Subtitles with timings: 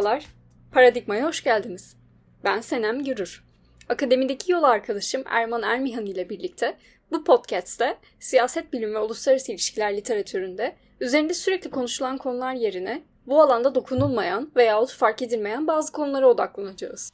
[0.00, 0.26] Merhabalar.
[0.72, 1.96] Paradigma'ya hoş geldiniz.
[2.44, 3.44] Ben Senem Gürür.
[3.88, 6.76] Akademideki yol arkadaşım Erman Ermihan ile birlikte
[7.12, 13.74] bu podcast'te siyaset bilimi ve uluslararası ilişkiler literatüründe üzerinde sürekli konuşulan konular yerine bu alanda
[13.74, 17.10] dokunulmayan veyahut fark edilmeyen bazı konulara odaklanacağız.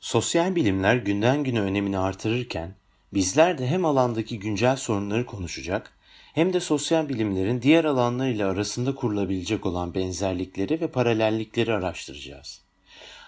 [0.00, 2.74] Sosyal bilimler günden güne önemini artırırken
[3.14, 5.92] bizler de hem alandaki güncel sorunları konuşacak
[6.34, 12.62] hem de sosyal bilimlerin diğer alanlarıyla arasında kurulabilecek olan benzerlikleri ve paralellikleri araştıracağız.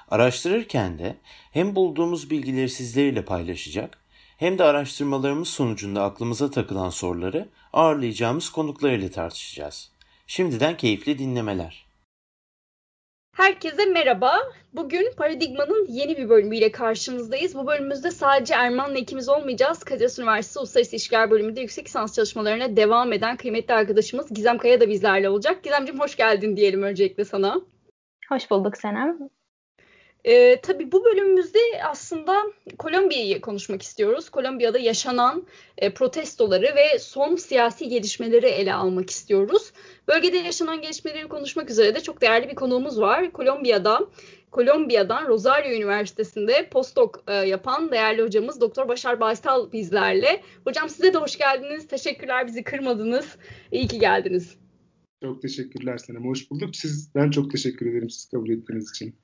[0.09, 1.17] Araştırırken de
[1.53, 3.99] hem bulduğumuz bilgileri sizlerle paylaşacak
[4.37, 9.91] hem de araştırmalarımız sonucunda aklımıza takılan soruları ağırlayacağımız konuklar ile tartışacağız.
[10.27, 11.92] Şimdiden keyifli dinlemeler.
[13.37, 14.39] Herkese merhaba.
[14.73, 17.55] Bugün Paradigma'nın yeni bir bölümüyle karşınızdayız.
[17.55, 19.85] Bu bölümümüzde sadece Erman'la ikimiz olmayacağız.
[19.85, 24.89] Kadir Üniversitesi Uluslararası İlişkiler Bölümünde yüksek lisans çalışmalarına devam eden kıymetli arkadaşımız Gizem Kaya da
[24.89, 25.63] bizlerle olacak.
[25.63, 27.61] Gizemciğim hoş geldin diyelim öncelikle sana.
[28.29, 29.19] Hoş bulduk Senem.
[30.25, 32.43] E, tabii bu bölümümüzde aslında
[32.79, 34.31] Kolombiya'yı konuşmak istiyoruz.
[34.31, 35.47] Kolombiya'da yaşanan
[35.79, 39.72] e, protestoları ve son siyasi gelişmeleri ele almak istiyoruz.
[40.09, 43.33] Bölgede yaşanan gelişmeleri konuşmak üzere de çok değerli bir konuğumuz var.
[43.33, 44.01] Kolombiya'da
[44.51, 50.43] Kolombiya'dan Rosario Üniversitesi'nde postdoc e, yapan değerli hocamız Doktor Başar Baysal bizlerle.
[50.65, 51.87] Hocam size de hoş geldiniz.
[51.87, 53.37] Teşekkürler bizi kırmadınız.
[53.73, 54.57] İyi ki geldiniz.
[55.23, 56.25] Çok teşekkürler Senem.
[56.25, 56.77] Hoş bulduk.
[56.77, 59.15] Siz, ben çok teşekkür ederim siz kabul ettiğiniz için.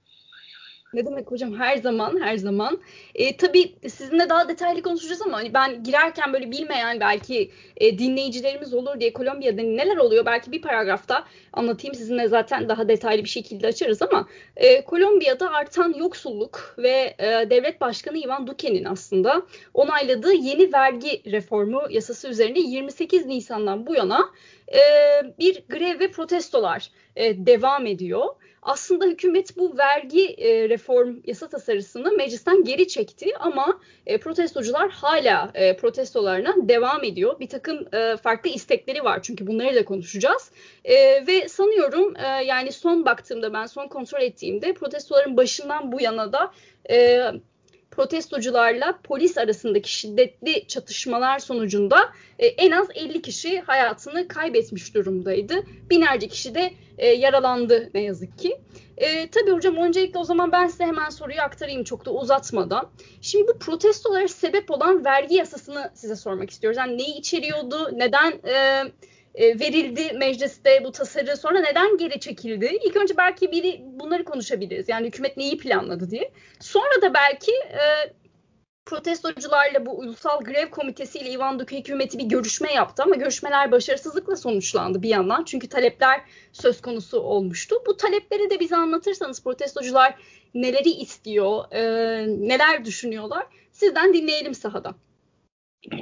[0.94, 1.54] Ne demek hocam?
[1.58, 2.78] Her zaman her zaman.
[3.14, 8.74] E, tabii sizinle daha detaylı konuşacağız ama hani ben girerken böyle bilmeyen belki e, dinleyicilerimiz
[8.74, 10.26] olur diye Kolombiya'da neler oluyor?
[10.26, 11.94] Belki bir paragrafta anlatayım.
[11.94, 17.80] Sizinle zaten daha detaylı bir şekilde açarız ama e, Kolombiya'da artan yoksulluk ve e, devlet
[17.80, 19.42] başkanı Ivan Duque'nin aslında
[19.74, 24.30] onayladığı yeni vergi reformu yasası üzerinde 28 Nisan'dan bu yana
[24.74, 24.80] e,
[25.38, 28.24] bir grev ve protestolar e, devam ediyor
[28.62, 35.50] aslında hükümet bu vergi e, reform yasa tasarısını meclisten geri çekti ama e, protestocular hala
[35.54, 37.40] e, protestolarına devam ediyor.
[37.40, 40.50] Bir takım e, farklı istekleri var çünkü bunları da konuşacağız.
[40.84, 46.32] E, ve sanıyorum e, yani son baktığımda ben son kontrol ettiğimde protestoların başından bu yana
[46.32, 46.52] da
[46.90, 47.20] e,
[47.98, 55.54] protestocularla polis arasındaki şiddetli çatışmalar sonucunda e, en az 50 kişi hayatını kaybetmiş durumdaydı.
[55.90, 58.60] Binlerce kişi de e, yaralandı ne yazık ki.
[58.96, 62.90] E, tabii hocam öncelikle o zaman ben size hemen soruyu aktarayım çok da uzatmadan.
[63.20, 66.78] Şimdi bu protestolara sebep olan vergi yasasını size sormak istiyoruz.
[66.78, 68.82] Yani neyi içeriyordu, neden e,
[69.34, 72.78] verildi mecliste bu tasarı sonra neden geri çekildi?
[72.84, 74.88] İlk önce belki biri bunları konuşabiliriz.
[74.88, 76.32] Yani hükümet neyi planladı diye.
[76.60, 78.12] Sonra da belki e,
[78.86, 84.36] protestocularla bu Ulusal Grev Komitesi ile Ivan Duque hükümeti bir görüşme yaptı ama görüşmeler başarısızlıkla
[84.36, 85.44] sonuçlandı bir yandan.
[85.44, 86.20] Çünkü talepler
[86.52, 87.76] söz konusu olmuştu.
[87.86, 90.14] Bu talepleri de bize anlatırsanız protestocular
[90.54, 91.80] neleri istiyor, e,
[92.48, 94.94] neler düşünüyorlar sizden dinleyelim sahadan.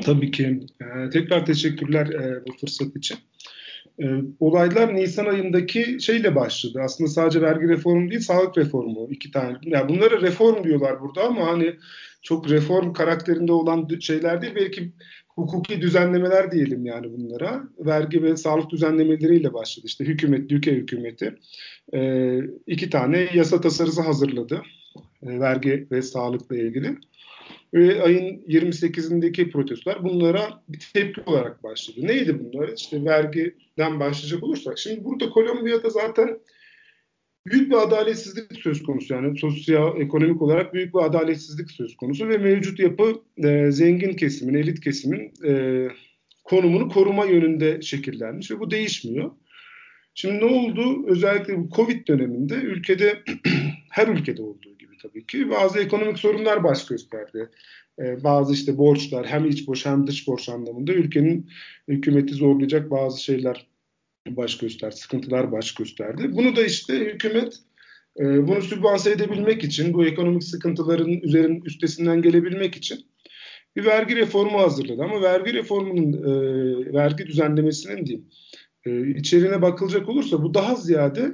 [0.04, 0.60] Tabii ki.
[0.81, 3.19] Ee, tekrar teşekkürler e, bu fırsat için.
[4.03, 4.06] E,
[4.41, 6.81] olaylar Nisan ayındaki şeyle başladı.
[6.84, 9.09] Aslında sadece vergi reformu değil, sağlık reformu.
[9.10, 9.59] iki tane.
[9.62, 11.75] Yani bunlara reform diyorlar burada ama hani
[12.22, 14.54] çok reform karakterinde olan şeyler değil.
[14.56, 14.92] Belki
[15.28, 17.62] hukuki düzenlemeler diyelim yani bunlara.
[17.78, 19.86] Vergi ve sağlık düzenlemeleriyle başladı.
[19.86, 21.34] İşte hükümet, Düke hükümeti
[21.94, 24.62] e, iki tane yasa tasarısı hazırladı.
[25.22, 26.97] E, vergi ve sağlıkla ilgili
[27.75, 32.00] ve ayın 28'indeki protestolar bunlara bir tepki olarak başladı.
[32.03, 32.69] Neydi bunlar?
[32.77, 34.78] İşte vergiden başlayacak olursak.
[34.78, 36.38] Şimdi burada Kolombiya'da zaten
[37.47, 39.15] büyük bir adaletsizlik söz konusu.
[39.15, 44.54] Yani sosyal, ekonomik olarak büyük bir adaletsizlik söz konusu ve mevcut yapı e, zengin kesimin,
[44.54, 45.83] elit kesimin e,
[46.44, 49.30] konumunu koruma yönünde şekillenmiş ve bu değişmiyor.
[50.18, 51.07] Şimdi ne oldu?
[51.07, 53.22] Özellikle bu Covid döneminde ülkede
[53.91, 55.51] her ülkede olduğu tabii ki.
[55.51, 57.51] Bazı ekonomik sorunlar baş gösterdi.
[57.98, 61.51] Ee, bazı işte borçlar hem iç borç hem dış borç anlamında ülkenin
[61.89, 63.66] hükümeti zorlayacak bazı şeyler
[64.28, 66.28] baş gösterdi, sıkıntılar baş gösterdi.
[66.33, 67.54] Bunu da işte hükümet
[68.21, 73.07] e, bunu sübvanse edebilmek için, bu ekonomik sıkıntıların üzerinin üstesinden gelebilmek için
[73.77, 75.03] bir vergi reformu hazırladı.
[75.03, 78.27] Ama vergi reformunun, e, vergi düzenlemesinin diyeyim,
[78.86, 81.33] e, içeriğine bakılacak olursa bu daha ziyade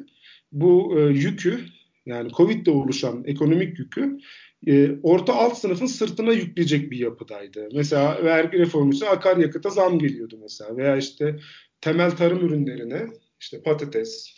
[0.52, 1.60] bu e, yükü
[2.06, 4.18] yani Covid'de oluşan ekonomik yükü
[4.66, 7.68] e, orta alt sınıfın sırtına yükleyecek bir yapıdaydı.
[7.74, 11.38] Mesela vergi reformu için akaryakıta zam geliyordu mesela veya işte
[11.80, 13.06] temel tarım ürünlerine
[13.40, 14.34] işte patates,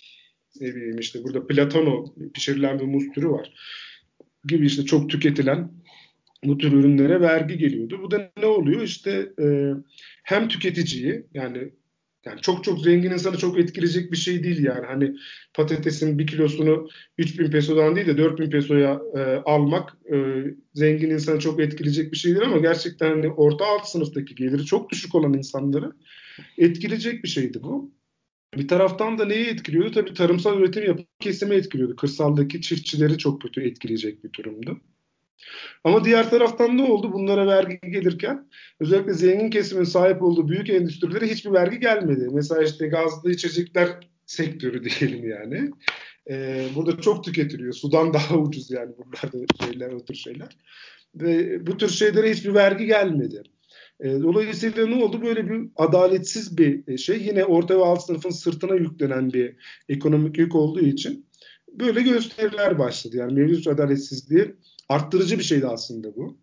[0.61, 3.55] ne bileyim işte burada platano pişirilen bir muz türü var
[4.49, 5.71] gibi işte çok tüketilen
[6.45, 8.01] bu tür ürünlere vergi geliyordu.
[8.03, 8.83] Bu da ne oluyor?
[8.83, 9.71] İşte e,
[10.23, 11.71] hem tüketiciyi yani
[12.27, 14.87] Yani çok çok zengin insanı çok etkileyecek bir şey değil yani.
[14.87, 15.17] Hani
[15.55, 16.89] patatesin bir kilosunu
[17.19, 20.17] 3000 pesodan değil de 4000 pesoya e, almak e,
[20.75, 24.91] zengin insanı çok etkileyecek bir şey değil ama gerçekten hani orta alt sınıftaki geliri çok
[24.91, 25.93] düşük olan insanları
[26.59, 27.95] etkileyecek bir şeydi bu.
[28.57, 29.93] Bir taraftan da neyi etkiliyordu?
[29.93, 31.97] Tabii tarımsal üretim yapan kesimi etkiliyordu.
[31.97, 34.81] Kırsaldaki çiftçileri çok kötü etkileyecek bir durumdu.
[35.85, 37.13] Ama diğer taraftan ne oldu?
[37.13, 38.49] Bunlara vergi gelirken
[38.81, 42.29] özellikle zengin kesimin sahip olduğu büyük endüstrilere hiçbir vergi gelmedi.
[42.33, 43.89] Mesela işte gazlı içecekler
[44.27, 45.71] sektörü diyelim yani.
[46.31, 47.73] Ee, burada çok tüketiliyor.
[47.73, 50.57] Sudan daha ucuz yani bunlarda şeyler, o tür şeyler.
[51.15, 53.43] Ve bu tür şeylere hiçbir vergi gelmedi.
[54.01, 55.23] Ee, dolayısıyla ne oldu?
[55.23, 57.23] Böyle bir adaletsiz bir şey.
[57.23, 59.57] Yine orta ve alt sınıfın sırtına yüklenen bir
[59.89, 61.27] ekonomik yük olduğu için
[61.73, 63.17] böyle gösteriler başladı.
[63.17, 64.55] Yani mevcut adaletsizliği
[64.89, 66.39] arttırıcı bir şeydi aslında bu.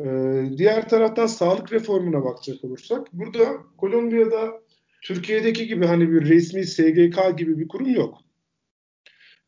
[0.00, 4.62] Ee, diğer taraftan sağlık reformuna bakacak olursak burada Kolombiya'da
[5.02, 8.18] Türkiye'deki gibi hani bir resmi SGK gibi bir kurum yok.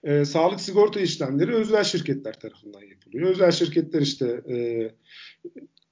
[0.05, 3.31] Ee, sağlık sigorta işlemleri özel şirketler tarafından yapılıyor.
[3.31, 4.57] Özel şirketler işte e,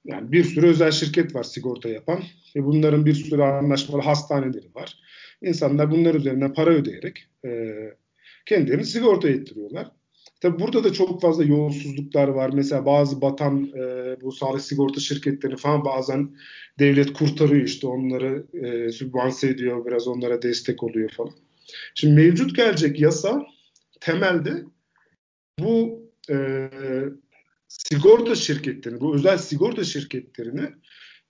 [0.04, 2.22] yani bir sürü özel şirket var sigorta yapan
[2.56, 4.98] ve bunların bir sürü anlaşmalı hastaneleri var.
[5.42, 7.72] İnsanlar bunlar üzerinden para ödeyerek e,
[8.46, 9.90] kendilerini sigorta ettiriyorlar.
[10.40, 12.50] Tabii burada da çok fazla yolsuzluklar var.
[12.54, 16.36] Mesela bazı batan e, bu sağlık sigorta şirketleri falan bazen
[16.78, 21.32] devlet kurtarıyor işte onları e, sübvanse ediyor, biraz onlara destek oluyor falan.
[21.94, 23.46] Şimdi mevcut gelecek yasa
[24.00, 24.64] temelde
[25.58, 26.68] bu e,
[27.68, 30.70] sigorta şirketlerini, bu özel sigorta şirketlerini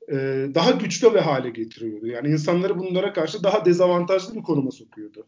[0.09, 0.15] e,
[0.55, 2.07] daha güçlü ve hale getiriyordu.
[2.07, 5.27] Yani insanları bunlara karşı daha dezavantajlı bir konuma sokuyordu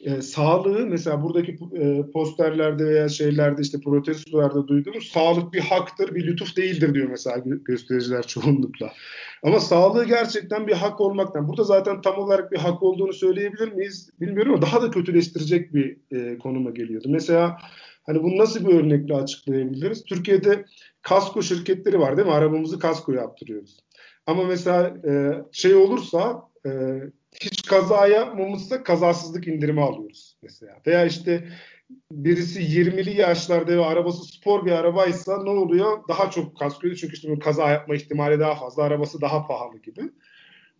[0.00, 6.26] e, sağlığı mesela buradaki e, posterlerde veya şeylerde işte protestolarda duyduğumuz sağlık bir haktır, bir
[6.26, 8.92] lütuf değildir diyor mesela göstericiler çoğunlukla.
[9.42, 11.48] Ama sağlığı gerçekten bir hak olmaktan.
[11.48, 15.96] Burada zaten tam olarak bir hak olduğunu söyleyebilir miyiz bilmiyorum ama daha da kötüleştirecek bir
[16.10, 17.08] e, konuma geliyordu.
[17.10, 17.56] Mesela
[18.06, 20.04] hani bunu nasıl bir örnekle açıklayabiliriz?
[20.04, 20.64] Türkiye'de
[21.02, 22.34] kasko şirketleri var değil mi?
[22.34, 23.78] Arabamızı kasko yaptırıyoruz.
[24.26, 26.70] Ama mesela e, şey olursa e,
[27.40, 30.76] hiç kaza yapmamışsa kazasızlık indirimi alıyoruz mesela.
[30.86, 31.48] Veya işte
[32.10, 36.08] birisi 20'li yaşlarda ve arabası spor bir arabaysa ne oluyor?
[36.08, 40.02] Daha çok kasko ödüyor çünkü işte kaza yapma ihtimali daha fazla, arabası daha pahalı gibi.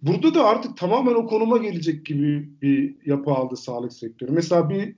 [0.02, 4.32] Burada da artık tamamen o konuma gelecek gibi bir yapı aldı sağlık sektörü.
[4.32, 4.94] Mesela bir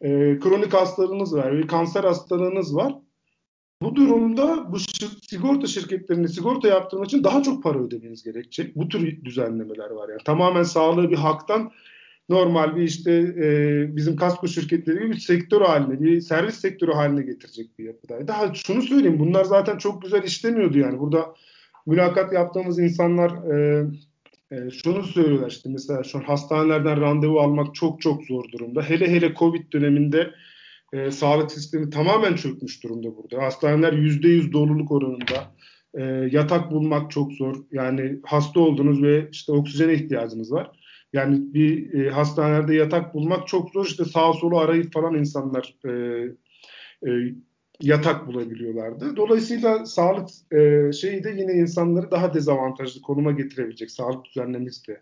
[0.00, 2.94] e, kronik hastalığınız var, bir kanser hastalığınız var.
[3.82, 4.78] Bu durumda bu
[5.28, 8.76] sigorta şirketlerine sigorta yaptırmak için daha çok para ödemeniz gerekecek.
[8.76, 10.20] Bu tür düzenlemeler var yani.
[10.24, 11.72] Tamamen sağlığı bir haktan
[12.28, 17.22] normal bir işte e, bizim kasko şirketleri gibi bir sektör haline, bir servis sektörü haline
[17.22, 18.28] getirecek bir yapıda.
[18.28, 20.98] Daha şunu söyleyeyim, bunlar zaten çok güzel işlemiyordu yani.
[20.98, 21.34] Burada
[21.86, 23.86] mülakat yaptığımız insanlar e,
[24.50, 28.82] e, şunu söylüyorlar işte mesela şu an hastanelerden randevu almak çok çok zor durumda.
[28.82, 30.30] Hele hele Covid döneminde
[30.92, 33.42] e, sağlık sistemi tamamen çökmüş durumda burada.
[33.42, 35.54] Hastaneler yüzde yüz doluluk oranında.
[35.94, 37.56] E, yatak bulmak çok zor.
[37.72, 40.70] Yani hasta oldunuz ve işte oksijene ihtiyacınız var.
[41.12, 43.86] Yani bir e, hastanelerde yatak bulmak çok zor.
[43.86, 45.90] İşte sağ solu arayıp falan insanlar e,
[47.08, 47.34] e,
[47.80, 49.16] yatak bulabiliyorlardı.
[49.16, 55.00] Dolayısıyla sağlık e, şeyi de yine insanları daha dezavantajlı konuma getirebilecek sağlık düzenlemesi de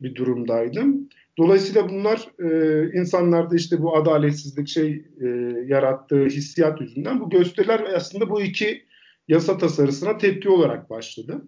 [0.00, 1.08] bir durumdaydım.
[1.38, 5.26] Dolayısıyla bunlar e, insanlarda işte bu adaletsizlik şey e,
[5.66, 8.86] yarattığı hissiyat yüzünden bu gösteriler aslında bu iki
[9.28, 11.44] yasa tasarısına tepki olarak başladı.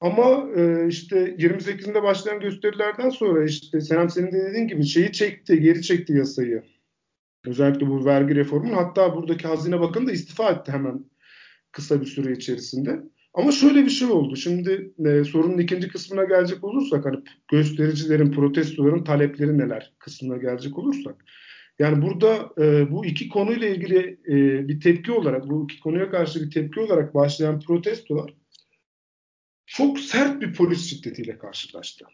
[0.00, 5.60] Ama e, işte 28'inde başlayan gösterilerden sonra işte Senem senin de dediğin gibi şeyi çekti,
[5.60, 6.62] geri çekti yasayı.
[7.46, 11.04] Özellikle bu vergi reformunun hatta buradaki Hazine Bakanı da istifa etti hemen
[11.72, 13.00] kısa bir süre içerisinde.
[13.34, 14.36] Ama şöyle bir şey oldu.
[14.36, 17.18] Şimdi e, sorunun ikinci kısmına gelecek olursak hani
[17.48, 21.24] göstericilerin, protestoların talepleri neler kısmına gelecek olursak.
[21.78, 26.42] Yani burada e, bu iki konuyla ilgili e, bir tepki olarak, bu iki konuya karşı
[26.42, 28.34] bir tepki olarak başlayan protestolar
[29.66, 32.04] çok sert bir polis şiddetiyle karşılaştı.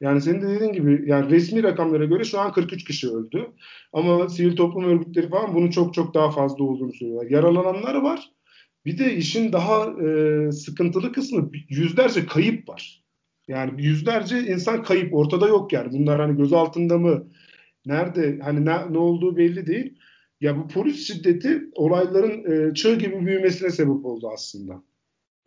[0.00, 3.46] Yani senin de dediğin gibi yani resmi rakamlara göre şu an 43 kişi öldü.
[3.92, 7.30] Ama sivil toplum örgütleri falan bunun çok çok daha fazla olduğunu söylüyorlar.
[7.30, 8.30] Yaralananlar var
[8.84, 13.02] bir de işin daha e, sıkıntılı kısmı yüzlerce kayıp var.
[13.48, 15.92] Yani yüzlerce insan kayıp ortada yok yani.
[15.92, 17.26] Bunlar hani göz altında mı?
[17.86, 18.38] Nerede?
[18.42, 19.98] Hani ne, ne olduğu belli değil.
[20.40, 24.82] Ya bu polis şiddeti olayların e, çığ gibi büyümesine sebep oldu aslında.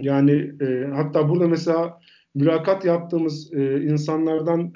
[0.01, 1.99] Yani e, hatta burada mesela
[2.35, 4.73] mülakat yaptığımız e, insanlardan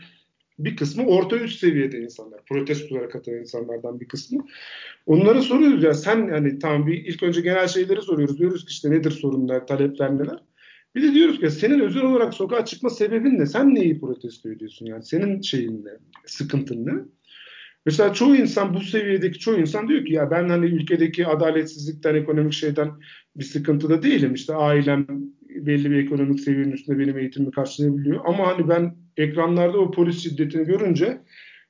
[0.60, 2.46] bir kısmı orta üst seviyede insanlar.
[2.46, 4.46] Protestolara katılan insanlardan bir kısmı.
[5.06, 8.40] Onlara soruyoruz ya sen hani tamam bir ilk önce genel şeyleri soruyoruz.
[8.40, 10.40] Diyoruz ki işte nedir sorunlar, talepler neler.
[10.96, 13.46] Bir de diyoruz ki senin özel olarak sokağa çıkma sebebin ne?
[13.46, 15.04] Sen neyi protesto ediyorsun yani?
[15.04, 15.92] Senin şeyin ne?
[16.26, 16.94] Sıkıntın ne?
[17.86, 22.54] Mesela çoğu insan bu seviyedeki çoğu insan diyor ki ya ben hani ülkedeki adaletsizlikten, ekonomik
[22.54, 22.92] şeyden
[23.36, 24.34] bir sıkıntıda değilim.
[24.34, 25.08] İşte ailem
[25.66, 28.22] belli bir ekonomik seviyenin üstünde benim eğitimimi karşılayabiliyor.
[28.26, 31.22] Ama hani ben ekranlarda o polis şiddetini görünce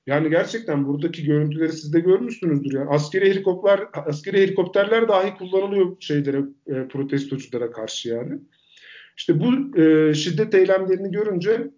[0.05, 2.73] yani gerçekten buradaki görüntüleri siz de görmüşsünüzdür.
[2.73, 8.39] Yani askeri helikopter askeri helikopterler dahi kullanılıyor şeylere e, protestoculara karşı yani.
[9.17, 11.71] İşte bu e, şiddet eylemlerini görünce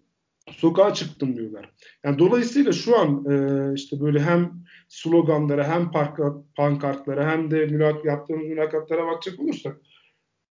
[0.51, 1.72] sokağa çıktım diyorlar.
[2.03, 3.36] Yani dolayısıyla şu an e,
[3.75, 4.51] işte böyle hem
[4.89, 6.20] sloganlara hem park,
[6.56, 9.77] pankartlara hem de mülak, yaptığımız mülakatlara bakacak olursak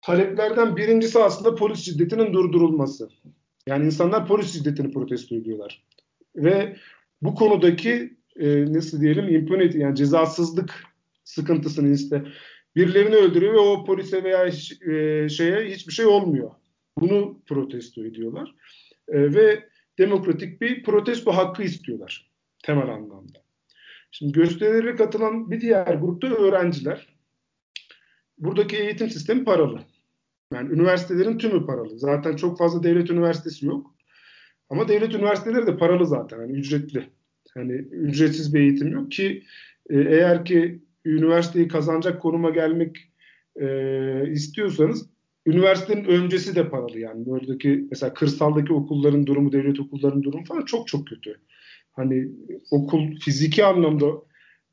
[0.05, 3.09] taleplerden birincisi aslında polis şiddetinin durdurulması.
[3.67, 5.83] Yani insanlar polis şiddetini protesto ediyorlar.
[6.35, 6.75] Ve
[7.21, 10.85] bu konudaki e, nasıl diyelim impunity yani cezasızlık
[11.23, 12.23] sıkıntısını işte
[12.75, 16.51] birilerini öldürüyor ve o polise veya e, şeye hiçbir şey olmuyor.
[16.97, 18.55] Bunu protesto ediyorlar.
[19.07, 19.63] E, ve
[19.97, 22.33] demokratik bir protesto hakkı istiyorlar
[22.63, 23.43] temel anlamda.
[24.11, 27.07] Şimdi gösterilere katılan bir diğer grupta öğrenciler.
[28.37, 29.81] Buradaki eğitim sistemi paralı.
[30.53, 31.99] Yani üniversitelerin tümü paralı.
[31.99, 33.95] Zaten çok fazla devlet üniversitesi yok.
[34.69, 36.41] Ama devlet üniversiteleri de paralı zaten.
[36.41, 37.09] Yani ücretli.
[37.55, 39.43] Yani ücretsiz bir eğitim yok ki
[39.89, 42.97] e, eğer ki üniversiteyi kazanacak konuma gelmek
[43.61, 43.67] e,
[44.31, 45.09] istiyorsanız
[45.45, 47.25] üniversitenin öncesi de paralı yani.
[47.25, 51.39] Buradaki mesela kırsaldaki okulların durumu, devlet okullarının durumu falan çok çok kötü.
[51.91, 52.27] Hani
[52.71, 54.05] okul fiziki anlamda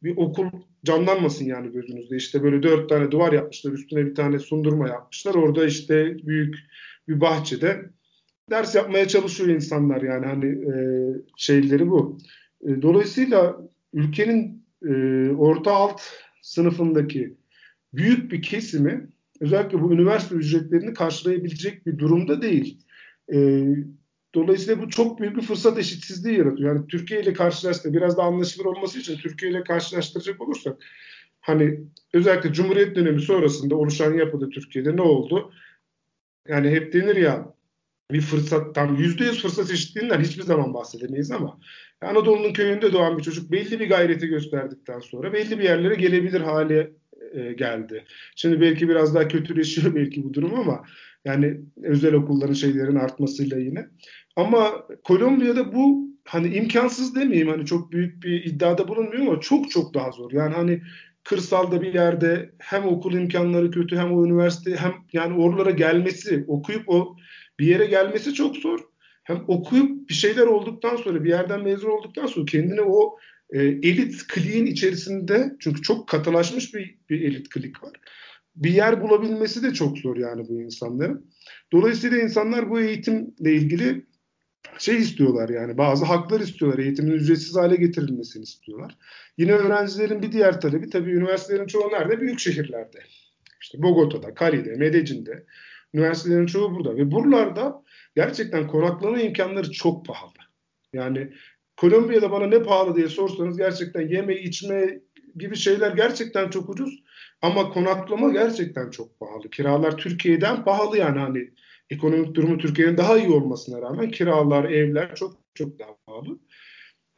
[0.02, 0.46] bir okul
[0.84, 2.16] canlanmasın yani gözünüzde.
[2.16, 5.34] İşte böyle dört tane duvar yapmışlar, üstüne bir tane sundurma yapmışlar.
[5.34, 6.54] Orada işte büyük
[7.08, 7.90] bir bahçede
[8.50, 10.74] ders yapmaya çalışıyor insanlar yani hani e,
[11.36, 12.18] şeyleri bu.
[12.66, 13.60] E, dolayısıyla
[13.92, 14.92] ülkenin e,
[15.30, 16.00] orta alt
[16.42, 17.36] sınıfındaki
[17.94, 19.08] büyük bir kesimi
[19.40, 22.78] özellikle bu üniversite ücretlerini karşılayabilecek bir durumda değil.
[23.32, 23.66] E,
[24.34, 26.74] dolayısıyla bu çok büyük bir fırsat eşitsizliği yaratıyor.
[26.74, 30.76] Yani Türkiye ile karşılaştı biraz da anlaşılır olması için Türkiye ile karşılaştıracak olursak
[31.40, 31.80] hani
[32.12, 35.52] özellikle Cumhuriyet dönemi sonrasında oluşan yapıda Türkiye'de ne oldu?
[36.48, 37.54] Yani hep denir ya
[38.10, 41.58] bir fırsat tam yüzde yüz fırsat eşitliğinden hiçbir zaman bahsedemeyiz ama
[42.02, 46.90] Anadolu'nun köyünde doğan bir çocuk belli bir gayreti gösterdikten sonra belli bir yerlere gelebilir hale
[47.34, 48.04] e, geldi.
[48.36, 50.84] Şimdi belki biraz daha kötüleşiyor belki bu durum ama
[51.24, 53.88] yani özel okulların şeylerin artmasıyla yine.
[54.36, 59.94] Ama Kolombiya'da bu hani imkansız demeyeyim hani çok büyük bir iddiada bulunmuyor ama çok çok
[59.94, 60.32] daha zor.
[60.32, 60.82] Yani hani
[61.24, 66.88] kırsalda bir yerde hem okul imkanları kötü hem o üniversite hem yani oralara gelmesi, okuyup
[66.88, 67.16] o
[67.58, 68.80] bir yere gelmesi çok zor.
[69.24, 73.16] Hem okuyup bir şeyler olduktan sonra bir yerden mezun olduktan sonra kendini o
[73.50, 77.92] e, elit kliğin içerisinde çünkü çok katılaşmış bir, bir elit klik var.
[78.56, 81.30] Bir yer bulabilmesi de çok zor yani bu insanların.
[81.72, 84.06] Dolayısıyla insanlar bu eğitimle ilgili
[84.78, 86.78] şey istiyorlar yani bazı haklar istiyorlar.
[86.78, 88.96] Eğitimin ücretsiz hale getirilmesini istiyorlar.
[89.38, 92.20] Yine öğrencilerin bir diğer talebi tabii üniversitelerin çoğu nerede?
[92.20, 92.98] Büyük şehirlerde.
[93.60, 95.44] İşte Bogota'da, Cali'de, Medellin'de.
[95.94, 96.96] Üniversitelerin çoğu burada.
[96.96, 97.82] Ve buralarda
[98.16, 100.32] gerçekten konaklama imkanları çok pahalı.
[100.92, 101.32] Yani
[101.76, 105.00] Kolombiya'da bana ne pahalı diye sorsanız gerçekten yeme içme
[105.36, 107.02] gibi şeyler gerçekten çok ucuz.
[107.42, 109.50] Ama konaklama gerçekten çok pahalı.
[109.50, 111.50] Kiralar Türkiye'den pahalı yani hani
[111.90, 116.38] ekonomik durumu Türkiye'nin daha iyi olmasına rağmen kiralar, evler çok çok daha pahalı.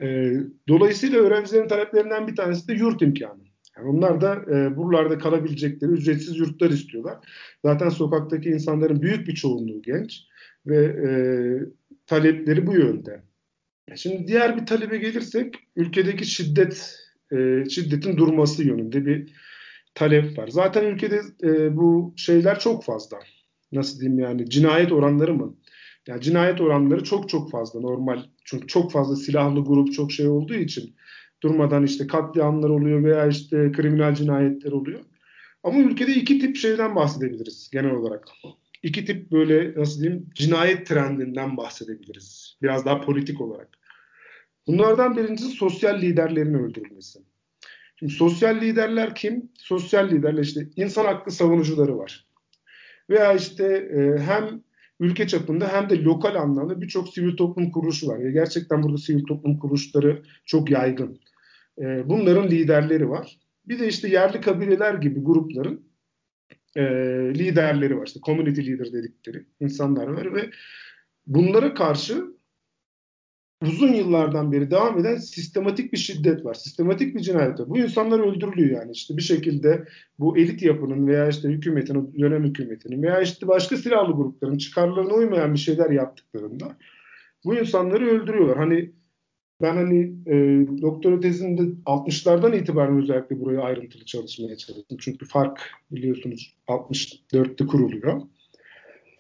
[0.03, 0.37] E,
[0.69, 3.43] dolayısıyla öğrencilerin taleplerinden bir tanesi de yurt imkanı.
[3.77, 7.19] Yani onlar da e, buralarda kalabilecekleri ücretsiz yurtlar istiyorlar.
[7.65, 10.21] Zaten sokaktaki insanların büyük bir çoğunluğu genç
[10.67, 11.11] ve e,
[12.07, 13.23] talepleri bu yönde.
[13.97, 16.99] Şimdi diğer bir talebe gelirsek ülkedeki şiddet
[17.33, 19.33] e, şiddetin durması yönünde bir
[19.95, 20.49] talep var.
[20.49, 23.19] Zaten ülkede e, bu şeyler çok fazla.
[23.73, 25.55] Nasıl diyeyim yani cinayet oranları mı?
[26.07, 28.23] Yani cinayet oranları çok çok fazla normal.
[28.45, 30.95] Çünkü çok fazla silahlı grup çok şey olduğu için
[31.43, 35.01] durmadan işte katliamlar oluyor veya işte kriminal cinayetler oluyor.
[35.63, 38.29] Ama ülkede iki tip şeyden bahsedebiliriz genel olarak.
[38.83, 42.59] İki tip böyle nasıl diyeyim cinayet trendinden bahsedebiliriz.
[42.63, 43.69] Biraz daha politik olarak.
[44.67, 47.19] Bunlardan birincisi sosyal liderlerin öldürülmesi.
[47.99, 49.51] Şimdi sosyal liderler kim?
[49.55, 52.27] Sosyal liderler işte insan hakkı savunucuları var.
[53.13, 54.63] Veya işte e, hem
[55.01, 58.19] ülke çapında hem de lokal anlamda birçok sivil toplum kuruluşu var.
[58.19, 61.21] Yani gerçekten burada sivil toplum kuruluşları çok yaygın.
[61.79, 63.39] E, bunların liderleri var.
[63.69, 65.81] Bir de işte yerli kabileler gibi grupların
[66.77, 66.83] e,
[67.35, 68.07] liderleri var.
[68.07, 70.51] İşte community leader dedikleri insanlar var ve
[71.27, 72.32] bunlara karşı
[73.63, 76.55] uzun yıllardan beri devam eden sistematik bir şiddet var.
[76.55, 77.69] Sistematik bir cinayet var.
[77.69, 79.85] Bu insanlar öldürülüyor yani işte bir şekilde
[80.19, 85.55] bu elit yapının veya işte hükümetin, dönem hükümetinin veya işte başka silahlı grupların çıkarlarına uymayan
[85.55, 86.77] bir şeyler yaptıklarında
[87.45, 88.57] bu insanları öldürüyorlar.
[88.57, 88.93] Hani
[89.63, 94.99] ben hani e, doktora tezimde 60'lardan itibaren özellikle buraya ayrıntılı çalışmaya çalıştım.
[95.01, 98.23] Çünkü fark biliyorsunuz 64'te kuruluyor.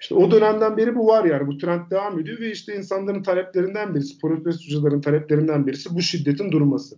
[0.02, 3.94] İşte o dönemden beri bu var yani bu trend devam ediyor ve işte insanların taleplerinden
[3.94, 6.97] birisi, protestocuların taleplerinden birisi bu şiddetin durması.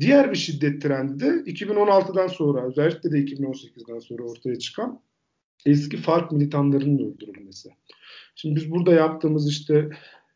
[0.00, 5.00] Diğer bir şiddet trendi de 2016'dan sonra özellikle de 2018'den sonra ortaya çıkan
[5.66, 7.70] eski fark militanlarının öldürülmesi.
[8.34, 9.88] Şimdi biz burada yaptığımız işte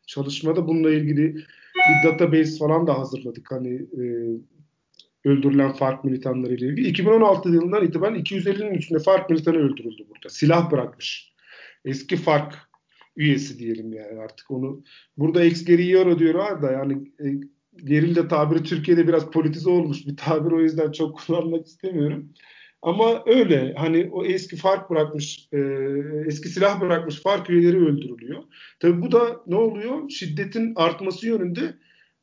[0.06, 1.34] çalışmada bununla ilgili
[1.74, 3.52] bir database falan da hazırladık.
[3.52, 4.02] Hani e,
[5.24, 6.88] öldürülen fark militanları ile ilgili.
[6.88, 10.28] 2016 yılından itibaren 250'nin üstünde fark militanı öldürüldü burada.
[10.28, 11.30] Silah bırakmış.
[11.84, 12.70] Eski fark
[13.16, 14.82] üyesi diyelim yani artık onu.
[15.16, 17.26] Burada ex guerrillero diyorlar da yani e,
[17.84, 22.32] gerilla tabiri Türkiye'de biraz politize olmuş bir tabir o yüzden çok kullanmak istemiyorum.
[22.82, 25.58] Ama öyle hani o eski fark bırakmış, e,
[26.26, 28.42] eski silah bırakmış fark üyeleri öldürülüyor.
[28.80, 30.10] Tabi bu da ne oluyor?
[30.10, 31.74] Şiddetin artması yönünde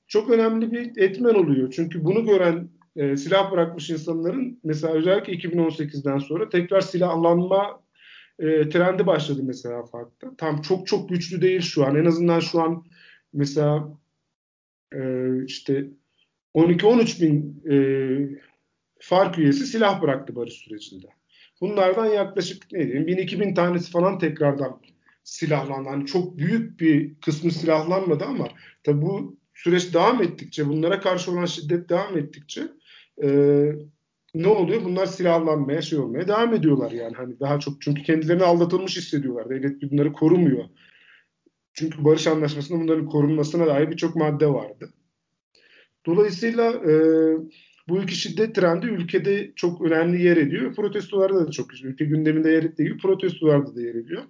[0.07, 1.73] çok önemli bir etmen oluyor.
[1.75, 7.81] Çünkü bunu gören e, silah bırakmış insanların mesela özellikle 2018'den sonra tekrar silahlanma
[8.39, 10.35] e, trendi başladı mesela farkta.
[10.37, 11.95] Tam çok çok güçlü değil şu an.
[11.95, 12.85] En azından şu an
[13.33, 13.97] mesela
[14.93, 14.99] e,
[15.45, 15.85] işte
[16.55, 17.75] 12-13 bin e,
[18.99, 21.07] fark üyesi silah bıraktı barış sürecinde.
[21.61, 24.81] Bunlardan yaklaşık ne diyeyim 1000-2000 tanesi falan tekrardan
[25.23, 25.89] silahlandı.
[25.89, 28.47] Hani çok büyük bir kısmı silahlanmadı ama
[28.83, 32.61] tabi bu süreç devam ettikçe, bunlara karşı olan şiddet devam ettikçe
[33.23, 33.29] e,
[34.43, 34.85] ne oluyor?
[34.85, 37.15] Bunlar silahlanmaya, şey olmaya devam ediyorlar yani.
[37.15, 39.49] Hani daha çok çünkü kendilerini aldatılmış hissediyorlar.
[39.49, 40.65] Devlet bunları korumuyor.
[41.73, 44.93] Çünkü barış anlaşmasında bunların korunmasına dair birçok madde vardı.
[46.05, 46.93] Dolayısıyla e,
[47.89, 50.75] bu iki şiddet trendi ülkede çok önemli yer ediyor.
[50.75, 54.23] Protestolarda da çok ülke gündeminde yer ettiği gibi protestolarda da yer ediyor.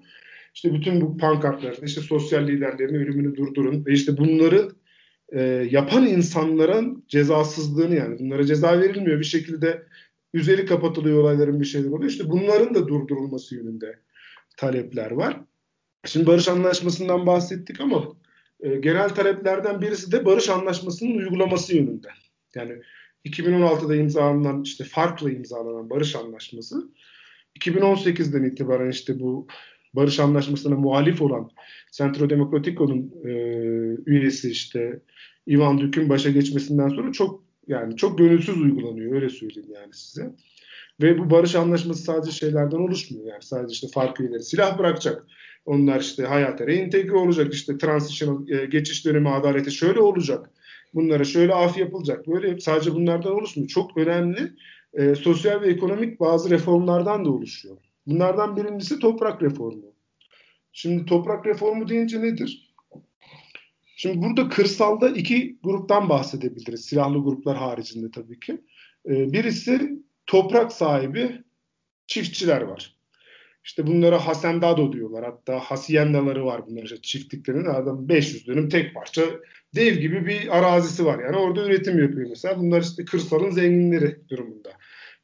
[0.56, 4.70] İşte bütün bu pankartlarda işte sosyal liderlerin ölümünü durdurun ve işte bunları
[5.30, 9.84] e, yapan insanların cezasızlığını yani bunlara ceza verilmiyor bir şekilde
[10.34, 12.10] üzeri kapatılıyor olayların bir şeyler oluyor.
[12.10, 14.00] İşte bunların da durdurulması yönünde
[14.58, 15.42] talepler var.
[16.06, 18.16] Şimdi barış anlaşmasından bahsettik ama
[18.60, 22.08] e, genel taleplerden birisi de barış anlaşmasının uygulaması yönünde.
[22.56, 22.74] Yani
[23.26, 26.92] 2016'da imzalanan işte farklı imzalanan barış anlaşması
[27.60, 29.48] 2018'den itibaren işte bu
[29.93, 31.52] barış anlaşmasına muhalif olan
[31.91, 33.32] Centro Democratico'nun e,
[34.06, 35.00] üyesi işte
[35.50, 40.36] Ivan Dük'ün başa geçmesinden sonra çok yani çok gönülsüz uygulanıyor öyle söyleyeyim yani size.
[41.02, 45.28] Ve bu barış anlaşması sadece şeylerden oluşmuyor yani sadece işte fark üyeleri silah bırakacak.
[45.65, 50.50] Onlar işte hayata reintegre olacak işte transitional e, geçiş dönemi adaleti şöyle olacak
[50.93, 52.28] bunlara şöyle af yapılacak.
[52.28, 53.69] Böyle sadece bunlardan oluşmuyor.
[53.69, 54.52] Çok önemli
[54.93, 57.78] e, sosyal ve ekonomik bazı reformlardan da oluşuyor.
[58.08, 59.93] Bunlardan birincisi toprak reformu.
[60.72, 62.74] Şimdi toprak reformu deyince nedir?
[63.96, 66.86] Şimdi burada kırsalda iki gruptan bahsedebiliriz.
[66.86, 68.62] Silahlı gruplar haricinde tabii ki.
[69.10, 71.43] E, birisi toprak sahibi
[72.08, 72.98] çiftçiler var.
[73.63, 75.26] İşte bunlara hasendado diyorlar.
[75.26, 77.65] Hatta hasiyendaları var bunlar işte çiftliklerin.
[77.65, 79.22] Adam 500 dönüm tek parça
[79.76, 81.20] dev gibi bir arazisi var.
[81.20, 82.60] Yani orada üretim yapıyor mesela.
[82.60, 84.70] Bunlar işte kırsalın zenginleri durumunda.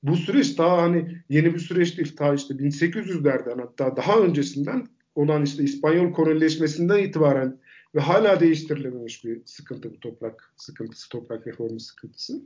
[0.04, 2.16] Bu süreç daha hani yeni bir süreç değil.
[2.16, 7.60] Ta işte 1800'lerden hatta daha öncesinden olan işte İspanyol kolonileşmesinden itibaren
[7.96, 12.42] ve hala değiştirilememiş bir sıkıntı bu toprak sıkıntısı, toprak reformu sıkıntısı.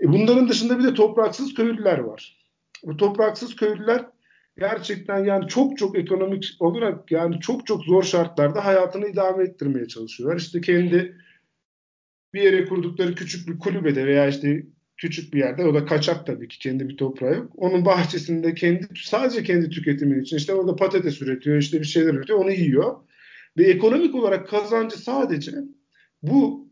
[0.00, 2.46] E bunların dışında bir de topraksız köylüler var.
[2.82, 4.06] Bu topraksız köylüler
[4.58, 10.36] gerçekten yani çok çok ekonomik olarak yani çok çok zor şartlarda hayatını idame ettirmeye çalışıyorlar.
[10.36, 11.16] İşte kendi
[12.34, 16.48] bir yere kurdukları küçük bir kulübede veya işte küçük bir yerde o da kaçak tabii
[16.48, 17.52] ki kendi bir toprağı yok.
[17.56, 22.38] Onun bahçesinde kendi sadece kendi tüketimi için işte orada patates üretiyor işte bir şeyler üretiyor
[22.38, 22.96] onu yiyor.
[23.58, 25.52] Ve ekonomik olarak kazancı sadece
[26.22, 26.68] bu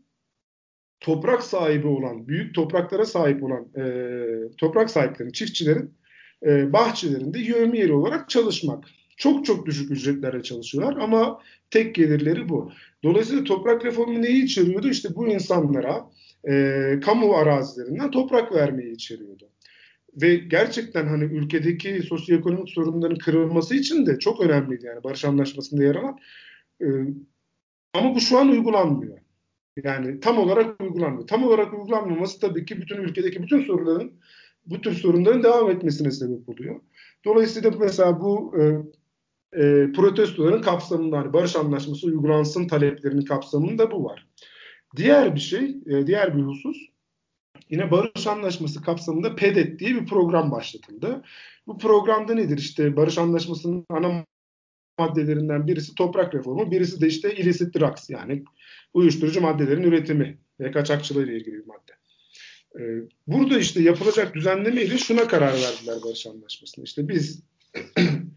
[0.99, 3.85] toprak sahibi olan, büyük topraklara sahip olan e,
[4.57, 5.93] toprak sahiplerinin, çiftçilerin
[6.45, 8.83] e, bahçelerinde yevmiyeli olarak çalışmak.
[9.17, 12.71] Çok çok düşük ücretlere çalışıyorlar ama tek gelirleri bu.
[13.03, 14.89] Dolayısıyla toprak reformu neyi içeriyordu?
[14.89, 16.09] İşte bu insanlara
[16.49, 19.49] e, kamu arazilerinden toprak vermeyi içeriyordu.
[20.21, 25.95] Ve gerçekten hani ülkedeki sosyoekonomik sorunların kırılması için de çok önemliydi yani barış anlaşmasında yer
[25.95, 26.17] alan.
[26.81, 26.87] E,
[27.93, 29.17] ama bu şu an uygulanmıyor.
[29.83, 31.27] Yani tam olarak uygulanmıyor.
[31.27, 34.11] Tam olarak uygulanmaması tabii ki bütün ülkedeki bütün sorunların
[34.65, 36.79] bu tür sorunların devam etmesine sebep oluyor.
[37.25, 38.63] Dolayısıyla mesela bu e,
[39.55, 44.27] e, protestoların kapsamında hani barış anlaşması uygulansın taleplerinin kapsamında bu var.
[44.95, 46.77] Diğer bir şey, e, diğer bir husus
[47.69, 51.21] yine barış anlaşması kapsamında PEDET diye bir program başlatıldı.
[51.67, 52.57] Bu programda nedir?
[52.57, 54.25] İşte barış anlaşmasının ana
[54.99, 58.43] maddelerinden birisi toprak reformu, birisi de işte illicit drugs yani
[58.93, 61.91] uyuşturucu maddelerin üretimi ve kaçakçılığı ile ilgili bir madde.
[62.79, 66.83] Ee, burada işte yapılacak düzenlemeyle şuna karar verdiler barış anlaşmasında.
[66.83, 67.43] İşte biz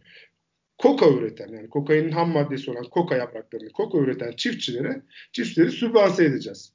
[0.78, 6.72] koka üreten yani kokainin ham maddesi olan koka yapraklarını koka üreten çiftçilere çiftçileri sübvanse edeceğiz.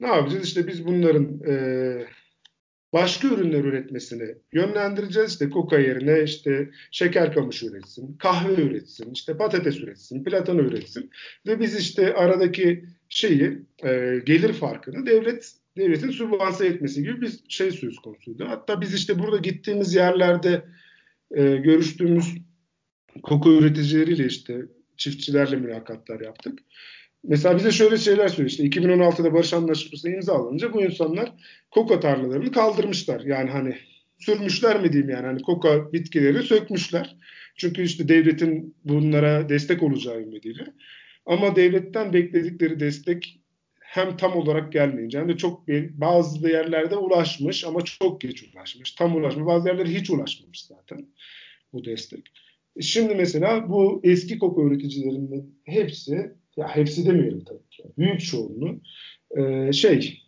[0.00, 0.44] Ne yapacağız?
[0.44, 1.54] İşte biz bunların e,
[2.92, 5.30] başka ürünler üretmesini yönlendireceğiz.
[5.30, 11.10] İşte koka yerine işte şeker kamışı üretsin, kahve üretsin, işte patates üretsin, platano üretsin
[11.46, 17.70] ve biz işte aradaki şeyi e, gelir farkını devlet devletin sübvanse etmesi gibi bir şey
[17.70, 18.44] söz konusuydu.
[18.48, 20.64] Hatta biz işte burada gittiğimiz yerlerde
[21.30, 22.34] e, görüştüğümüz
[23.22, 24.62] koku üreticileriyle işte
[24.96, 26.58] çiftçilerle mülakatlar yaptık.
[27.24, 28.50] Mesela bize şöyle şeyler söylüyor.
[28.50, 31.32] İşte 2016'da barış anlaşması imzalanınca bu insanlar
[31.70, 33.20] koka tarlalarını kaldırmışlar.
[33.20, 33.76] Yani hani
[34.18, 37.16] sürmüşler mi diyeyim yani hani koka bitkileri sökmüşler.
[37.56, 40.66] Çünkü işte devletin bunlara destek olacağı ümidiyle.
[41.26, 43.40] Ama devletten bekledikleri destek
[43.80, 48.92] hem tam olarak gelmeyince hem de çok bazı yerlerde ulaşmış ama çok geç ulaşmış.
[48.92, 49.46] Tam ulaşmış.
[49.46, 51.06] Bazı yerlere hiç ulaşmamış zaten
[51.72, 52.32] bu destek.
[52.80, 57.82] Şimdi mesela bu eski koku üreticilerinin hepsi ya hepsi demeyelim tabii ki.
[57.98, 58.80] Büyük çoğunluğu
[59.36, 60.22] e, şey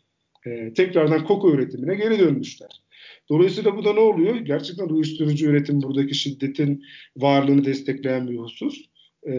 [0.46, 2.82] e, tekrardan koku üretimine geri dönmüşler.
[3.28, 4.36] Dolayısıyla bu da ne oluyor?
[4.36, 6.84] Gerçekten uyuşturucu üretim buradaki şiddetin
[7.16, 8.84] varlığını destekleyen bir husus.
[9.26, 9.32] E,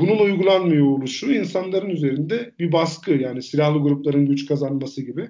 [0.00, 5.28] bunun uygulanmıyor oluşu insanların üzerinde bir baskı yani silahlı grupların güç kazanması gibi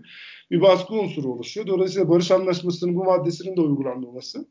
[0.50, 1.66] bir baskı unsuru oluşuyor.
[1.66, 4.46] Dolayısıyla barış anlaşmasının bu maddesinin de uygulanmaması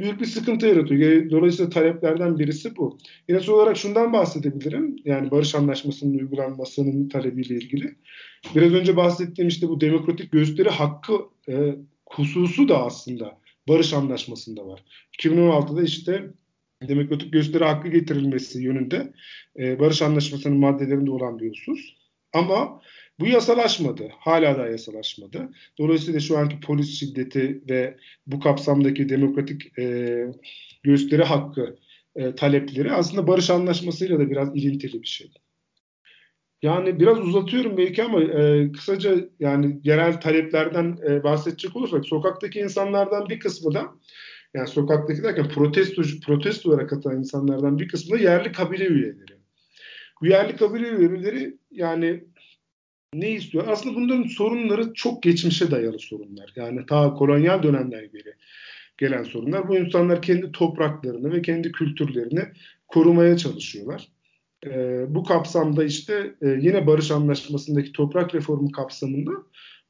[0.00, 1.30] büyük bir sıkıntı yaratıyor.
[1.30, 2.98] Dolayısıyla taleplerden birisi bu.
[3.28, 4.96] Yine son olarak şundan bahsedebilirim.
[5.04, 7.94] Yani barış anlaşmasının uygulanmasının talebiyle ilgili.
[8.54, 11.12] Biraz önce bahsettiğim işte bu demokratik gösteri hakkı
[11.48, 11.74] e,
[12.06, 14.84] hususu da aslında barış anlaşmasında var.
[15.18, 16.30] 2016'da işte
[16.88, 19.12] demokratik gösteri hakkı getirilmesi yönünde
[19.58, 21.94] e, barış anlaşmasının maddelerinde olan bir husus.
[22.32, 22.80] Ama
[23.20, 24.12] bu yasalaşmadı.
[24.18, 25.48] Hala da yasalaşmadı.
[25.78, 30.26] Dolayısıyla şu anki polis şiddeti ve bu kapsamdaki demokratik e,
[30.82, 31.76] gösteri hakkı
[32.16, 35.30] e, talepleri aslında barış anlaşmasıyla da biraz ilintili bir şey.
[36.62, 43.28] Yani biraz uzatıyorum belki ama e, kısaca yani genel taleplerden e, bahsedecek olursak sokaktaki insanlardan
[43.28, 43.86] bir kısmı da
[44.54, 49.40] yani sokaktaki derken protesto protestolara katılan insanlardan bir kısmı da yerli kabile üyeleri.
[50.20, 52.24] Bu yerli kabile üyeleri yani
[53.14, 53.68] ne istiyor?
[53.68, 56.52] Aslında bunların sorunları çok geçmişe dayalı sorunlar.
[56.56, 58.34] Yani ta kolonyal dönemden beri
[58.98, 59.68] gelen sorunlar.
[59.68, 62.42] Bu insanlar kendi topraklarını ve kendi kültürlerini
[62.88, 64.08] korumaya çalışıyorlar.
[64.66, 69.32] E, bu kapsamda işte e, yine barış anlaşmasındaki toprak reformu kapsamında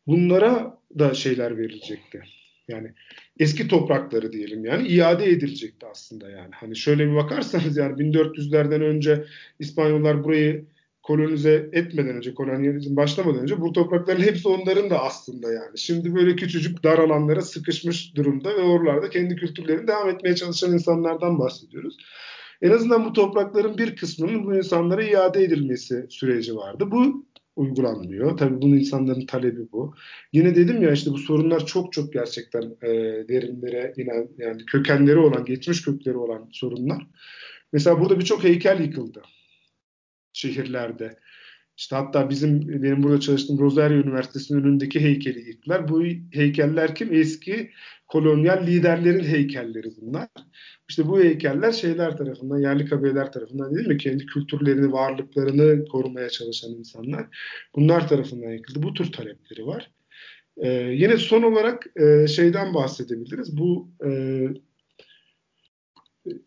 [0.07, 2.23] bunlara da şeyler verilecekti.
[2.69, 2.93] Yani
[3.39, 6.51] eski toprakları diyelim yani iade edilecekti aslında yani.
[6.55, 9.25] Hani şöyle bir bakarsanız yani 1400'lerden önce
[9.59, 10.65] İspanyollar burayı
[11.03, 15.79] kolonize etmeden önce, kolonyalizm başlamadan önce bu toprakların hepsi onların da aslında yani.
[15.79, 21.39] Şimdi böyle küçücük dar alanlara sıkışmış durumda ve oralarda kendi kültürlerini devam etmeye çalışan insanlardan
[21.39, 21.97] bahsediyoruz.
[22.63, 26.91] En azından bu toprakların bir kısmının bu insanlara iade edilmesi süreci vardı.
[26.91, 28.37] Bu uygulanmıyor.
[28.37, 29.95] Tabii bunun insanların talebi bu.
[30.33, 32.89] Yine dedim ya işte bu sorunlar çok çok gerçekten e,
[33.29, 37.07] derinlere inen yani kökenleri olan, geçmiş kökleri olan sorunlar.
[37.73, 39.23] Mesela burada birçok heykel yıkıldı
[40.33, 41.19] şehirlerde.
[41.77, 45.89] İşte hatta bizim benim burada çalıştığım Rosario Üniversitesi'nin önündeki heykeli yıktılar.
[45.89, 47.15] Bu heykeller kim?
[47.15, 47.71] Eski
[48.09, 50.29] kolonyal liderlerin heykelleri bunlar.
[50.89, 53.99] İşte bu heykeller şeyler tarafından, yerli kabileler tarafından değil mi?
[53.99, 57.27] Kendi kültürlerini, varlıklarını korumaya çalışan insanlar.
[57.75, 58.83] Bunlar tarafından yıkıldı.
[58.83, 59.91] Bu tür talepleri var.
[60.57, 63.59] Ee, yine son olarak e, şeyden bahsedebiliriz.
[63.59, 64.11] Bu e,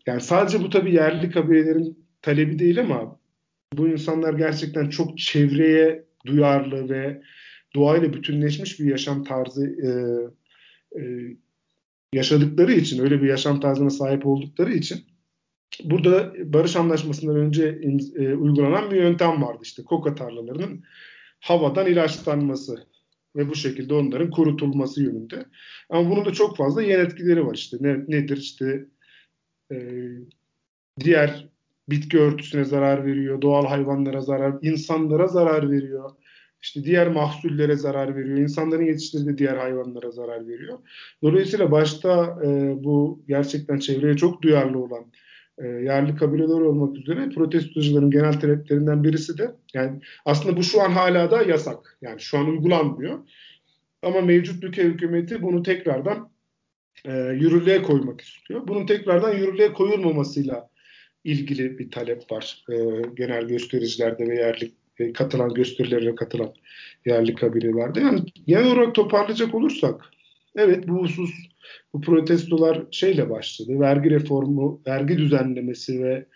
[0.06, 3.18] yani sadece bu tabii yerli kabilelerin talebi değil ama
[3.76, 7.22] bu insanlar gerçekten çok çevreye duyarlı ve
[7.74, 9.88] doğayla bütünleşmiş bir yaşam tarzı e,
[11.00, 11.02] e,
[12.12, 15.04] yaşadıkları için, öyle bir yaşam tarzına sahip oldukları için
[15.84, 17.80] burada barış anlaşmasından önce
[18.16, 20.84] e, uygulanan bir yöntem vardı işte koka tarlalarının
[21.40, 22.86] havadan ilaçlanması
[23.36, 25.46] ve bu şekilde onların kurutulması yönünde.
[25.90, 27.76] Ama bunun da çok fazla yan etkileri var işte.
[27.80, 28.86] Ne, nedir işte
[29.72, 29.76] e,
[31.00, 31.48] diğer
[31.88, 36.10] bitki örtüsüne zarar veriyor, doğal hayvanlara zarar, insanlara zarar veriyor.
[36.62, 40.78] İşte diğer mahsullere zarar veriyor, insanların yetiştirdiği diğer hayvanlara zarar veriyor.
[41.22, 45.04] Dolayısıyla başta e, bu gerçekten çevreye çok duyarlı olan
[45.58, 50.90] e, yerli kabileler olmak üzere protestocuların genel taleplerinden birisi de yani aslında bu şu an
[50.90, 51.98] hala da yasak.
[52.02, 53.18] Yani şu an uygulanmıyor.
[54.02, 56.30] Ama mevcut ülke hükümeti bunu tekrardan
[57.04, 58.68] e, yürürlüğe koymak istiyor.
[58.68, 60.68] Bunun tekrardan yürürlüğe koyulmamasıyla
[61.24, 62.74] ilgili bir talep var e,
[63.14, 66.52] genel göstericilerde ve yerli e, katılan gösterilere katılan
[67.06, 68.00] yerli kabilelerde.
[68.00, 70.04] Yani genel olarak toparlayacak olursak
[70.56, 71.30] evet bu husus
[71.92, 73.80] bu protestolar şeyle başladı.
[73.80, 76.26] Vergi reformu, vergi düzenlemesi ve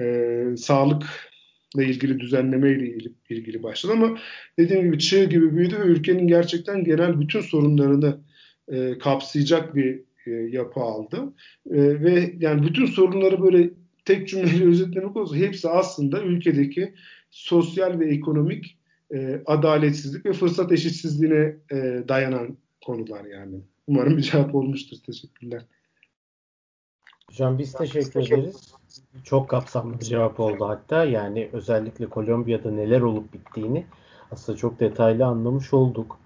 [0.00, 4.18] e, sağlıkla ilgili düzenleme ile ilgili, ilgili başladı ama
[4.58, 8.20] dediğim gibi çığ gibi büyüdü ve ülkenin gerçekten genel bütün sorunlarını
[8.68, 11.32] e, kapsayacak bir e, yapı aldı.
[11.70, 13.70] E, ve yani bütün sorunları böyle
[14.04, 16.94] tek cümleyle özetlemek olursa hepsi aslında ülkedeki
[17.30, 18.78] sosyal ve ekonomik
[19.14, 23.60] e, adaletsizlik ve fırsat eşitsizliğine e, dayanan konular yani.
[23.86, 24.96] Umarım bir cevap olmuştur.
[25.06, 25.62] Teşekkürler.
[27.30, 28.74] Hocam biz teşekkür ederiz.
[29.24, 31.04] Çok kapsamlı bir cevap oldu hatta.
[31.04, 33.86] Yani özellikle Kolombiya'da neler olup bittiğini
[34.30, 36.18] aslında çok detaylı anlamış olduk.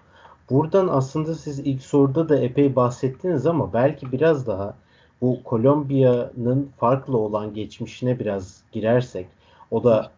[0.49, 4.77] Buradan aslında siz ilk soruda da epey bahsettiniz ama belki biraz daha
[5.21, 9.27] bu Kolombiya'nın farklı olan geçmişine biraz girersek
[9.71, 10.11] o da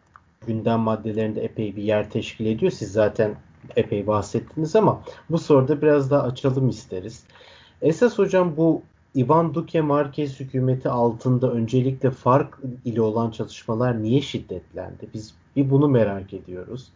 [0.48, 2.72] gündem maddelerinde epey bir yer teşkil ediyor.
[2.72, 3.36] Siz zaten
[3.76, 7.24] epey bahsettiniz ama bu soruda biraz daha açalım isteriz.
[7.82, 8.82] Esas hocam bu
[9.16, 15.08] Ivan Duque Marquez hükümeti altında öncelikle fark ile olan çalışmalar niye şiddetlendi?
[15.14, 16.88] Biz bir bunu merak ediyoruz.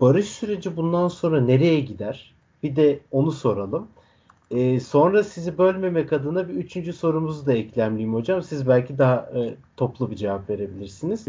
[0.00, 2.34] Barış süreci bundan sonra nereye gider?
[2.62, 3.88] Bir de onu soralım.
[4.50, 8.42] Ee, sonra sizi bölmemek adına bir üçüncü sorumuzu da eklemleyeyim hocam.
[8.42, 11.26] Siz belki daha e, toplu bir cevap verebilirsiniz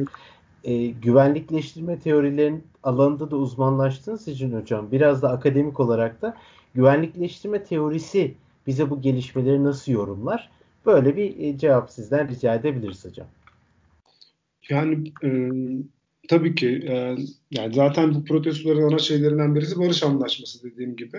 [0.64, 6.38] e, güvenlikleştirme teorilerin alanında da uzmanlaştığınız için hocam biraz da akademik olarak da
[6.76, 8.36] güvenlikleştirme teorisi
[8.68, 10.50] bize bu gelişmeleri nasıl yorumlar?
[10.86, 13.28] Böyle bir e, cevap sizden rica edebiliriz hocam.
[14.70, 15.30] Yani e,
[16.32, 17.16] tabii ki e,
[17.52, 21.18] yani zaten bu protestoların ana şeylerinden birisi barış anlaşması dediğim gibi.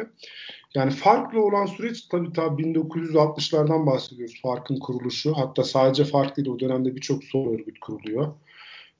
[0.74, 4.40] Yani farklı olan süreç tabii tabii 1960'lardan bahsediyoruz.
[4.42, 5.32] Farkın kuruluşu.
[5.36, 8.34] Hatta sadece fark değil o dönemde birçok sol örgüt kuruluyor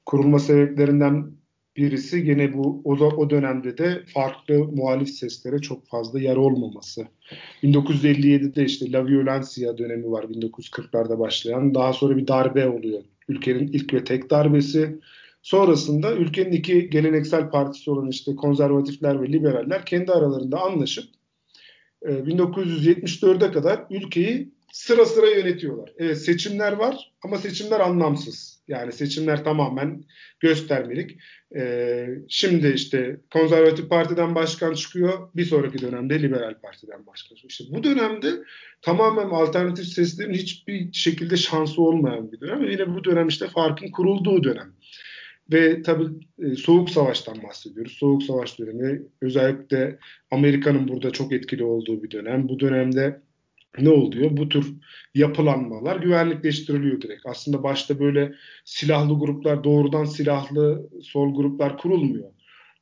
[0.05, 1.31] kurulma sebeplerinden
[1.77, 7.07] birisi gene bu o, o dönemde de farklı muhalif seslere çok fazla yer olmaması.
[7.63, 11.75] 1957'de işte La Violencia dönemi var 1940'larda başlayan.
[11.75, 13.01] Daha sonra bir darbe oluyor.
[13.27, 14.99] Ülkenin ilk ve tek darbesi.
[15.43, 21.05] Sonrasında ülkenin iki geleneksel partisi olan işte konservatifler ve liberaller kendi aralarında anlaşıp
[22.03, 25.91] 1974'e kadar ülkeyi sıra sıra yönetiyorlar.
[25.97, 28.59] Evet seçimler var ama seçimler anlamsız.
[28.67, 30.03] Yani seçimler tamamen
[30.39, 31.17] göstermelik.
[31.55, 35.29] Ee, şimdi işte konservatif partiden başkan çıkıyor.
[35.35, 37.49] Bir sonraki dönemde liberal partiden başkan çıkıyor.
[37.49, 38.31] İşte bu dönemde
[38.81, 42.69] tamamen alternatif seslerin hiçbir şekilde şansı olmayan bir dönem.
[42.69, 44.73] Yine bu dönem işte farkın kurulduğu dönem.
[45.53, 46.07] Ve tabii
[46.39, 47.91] e, Soğuk Savaş'tan bahsediyoruz.
[47.91, 49.99] Soğuk Savaş dönemi özellikle
[50.31, 52.49] Amerika'nın burada çok etkili olduğu bir dönem.
[52.49, 53.21] Bu dönemde
[53.79, 54.37] ne oluyor?
[54.37, 54.73] Bu tür
[55.15, 57.25] yapılanmalar güvenlikleştiriliyor direkt.
[57.25, 58.33] Aslında başta böyle
[58.65, 62.29] silahlı gruplar, doğrudan silahlı sol gruplar kurulmuyor.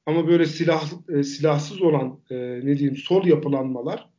[0.06, 4.10] Ama böyle silah e, silahsız olan e, ne diyeyim sol yapılanmalar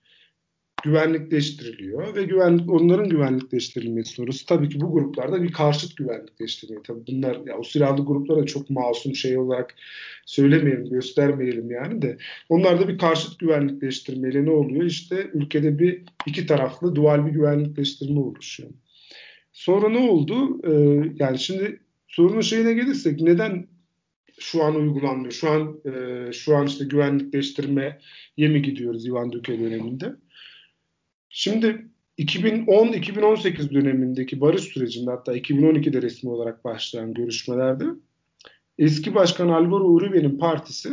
[0.82, 6.84] güvenlikleştiriliyor ve güvenlik onların güvenlikleştirilmesi sonrası tabii ki bu gruplarda bir karşıt güvenlikleştiriliyor.
[6.84, 9.74] Tabii bunlar ya o silahlı gruplara çok masum şey olarak
[10.26, 12.18] söylemeyelim, göstermeyelim yani de
[12.48, 14.84] onlarda bir karşıt güvenlikleştirmeyle ne oluyor?
[14.84, 18.70] İşte ülkede bir iki taraflı dual bir güvenlikleştirme oluşuyor.
[19.52, 20.60] Sonra ne oldu?
[20.66, 23.66] Ee, yani şimdi sorunun şeyine gelirsek neden
[24.38, 25.32] şu an uygulanmıyor?
[25.32, 27.98] Şu an e, şu an işte güvenlikleştirmeye
[28.36, 30.16] mi gidiyoruz Ivan Duque döneminde?
[31.34, 31.86] Şimdi
[32.18, 37.84] 2010-2018 dönemindeki barış sürecinde hatta 2012'de resmi olarak başlayan görüşmelerde
[38.78, 40.90] eski başkan Alvaro Uribe'nin partisi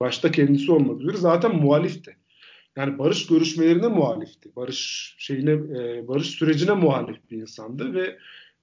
[0.00, 2.16] başta kendisi olmak üzere zaten muhalifti.
[2.76, 4.56] Yani barış görüşmelerine muhalifti.
[4.56, 8.18] Barış şeyine e, barış sürecine muhalif bir insandı ve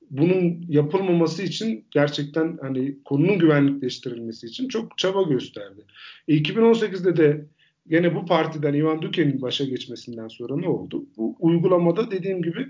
[0.09, 5.81] bunun yapılmaması için gerçekten hani konunun güvenlikleştirilmesi için çok çaba gösterdi.
[6.27, 7.45] E, 2018'de de
[7.87, 11.05] Gene bu partiden Ivan Duque'nin başa geçmesinden sonra ne oldu?
[11.17, 12.67] Bu uygulamada dediğim gibi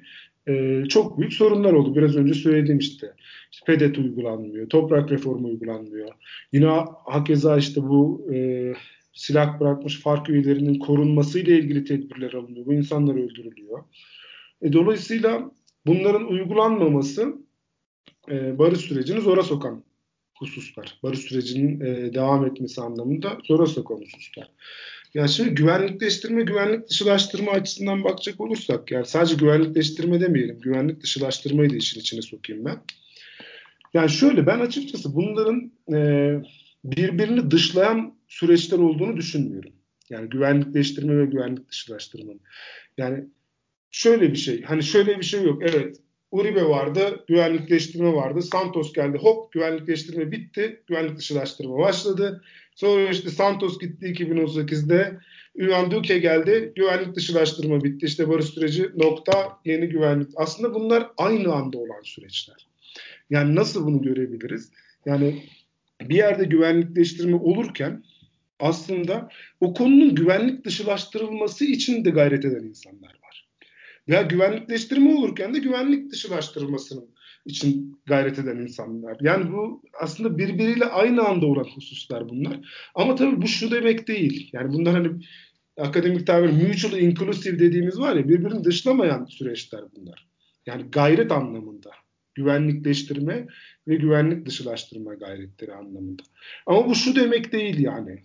[0.47, 1.95] e, çok büyük sorunlar oldu.
[1.95, 3.13] Biraz önce söyledim işte.
[3.51, 6.09] işte PEDET uygulanmıyor, toprak reformu uygulanmıyor.
[6.51, 6.67] Yine
[7.05, 8.73] hakeza işte bu e,
[9.13, 12.65] silah bırakmış fark üyelerinin korunmasıyla ilgili tedbirler alınıyor.
[12.65, 13.83] Bu insanlar öldürülüyor.
[14.61, 15.51] E, dolayısıyla
[15.85, 17.35] bunların uygulanmaması
[18.29, 19.83] e, barış sürecini zora sokan
[20.37, 20.99] hususlar.
[21.03, 24.51] Barış sürecinin e, devam etmesi anlamında zora sokan hususlar.
[25.13, 31.75] Yani şimdi güvenlikleştirme, güvenlik dışılaştırma açısından bakacak olursak, yani sadece güvenlikleştirme demeyelim, güvenlik dışılaştırmayı da
[31.75, 32.77] işin içine sokayım ben.
[33.93, 35.97] Yani şöyle, ben açıkçası bunların e,
[36.83, 39.73] birbirini dışlayan süreçler olduğunu düşünmüyorum.
[40.09, 42.41] Yani güvenlikleştirme ve güvenlik dışılaştırmanın.
[42.97, 43.23] Yani
[43.91, 45.63] şöyle bir şey, hani şöyle bir şey yok.
[45.63, 45.97] Evet,
[46.31, 48.41] Uribe vardı, güvenlikleştirme vardı.
[48.41, 52.43] Santos geldi, hop güvenlikleştirme bitti, güvenlik dışılaştırma başladı.
[52.75, 55.19] Sonra işte Santos gitti 2018'de.
[55.55, 56.73] Ünvan Duque geldi.
[56.75, 58.05] Güvenlik dışılaştırma bitti.
[58.05, 60.29] İşte barış süreci nokta yeni güvenlik.
[60.35, 62.67] Aslında bunlar aynı anda olan süreçler.
[63.29, 64.71] Yani nasıl bunu görebiliriz?
[65.05, 65.43] Yani
[66.01, 68.03] bir yerde güvenlikleştirme olurken
[68.59, 73.47] aslında o konunun güvenlik dışılaştırılması için de gayret eden insanlar var.
[74.09, 77.12] Veya güvenlikleştirme olurken de güvenlik dışılaştırılmasının
[77.45, 79.17] için gayret eden insanlar.
[79.21, 82.59] Yani bu aslında birbiriyle aynı anda olan hususlar bunlar.
[82.95, 84.49] Ama tabii bu şu demek değil.
[84.53, 85.23] Yani bunlar hani
[85.77, 90.27] akademik tabir mutual inclusive dediğimiz var ya birbirini dışlamayan süreçler bunlar.
[90.65, 91.91] Yani gayret anlamında.
[92.35, 93.47] Güvenlikleştirme
[93.87, 96.23] ve güvenlik dışılaştırma gayretleri anlamında.
[96.65, 98.23] Ama bu şu demek değil yani.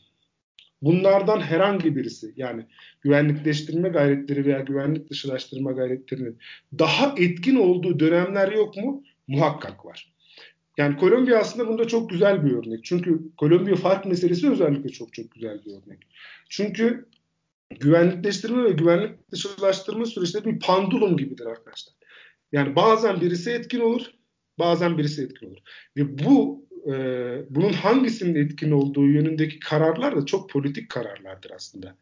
[0.82, 2.66] Bunlardan herhangi birisi yani
[3.00, 6.38] güvenlikleştirme gayretleri veya güvenlik dışılaştırma gayretlerinin
[6.78, 9.04] daha etkin olduğu dönemler yok mu?
[9.28, 10.12] Muhakkak var.
[10.78, 12.84] Yani Kolombiya aslında bunda çok güzel bir örnek.
[12.84, 15.98] Çünkü Kolombiya fark meselesi özellikle çok çok güzel bir örnek.
[16.48, 17.08] Çünkü
[17.80, 21.94] güvenlikleştirme ve güvenlik dışılaştırma süreçleri bir pandulum gibidir arkadaşlar.
[22.52, 24.02] Yani bazen birisi etkin olur,
[24.58, 25.58] bazen birisi etkin olur.
[25.96, 26.92] Ve bu e,
[27.50, 31.96] bunun hangisinin etkin olduğu yönündeki kararlar da çok politik kararlardır aslında.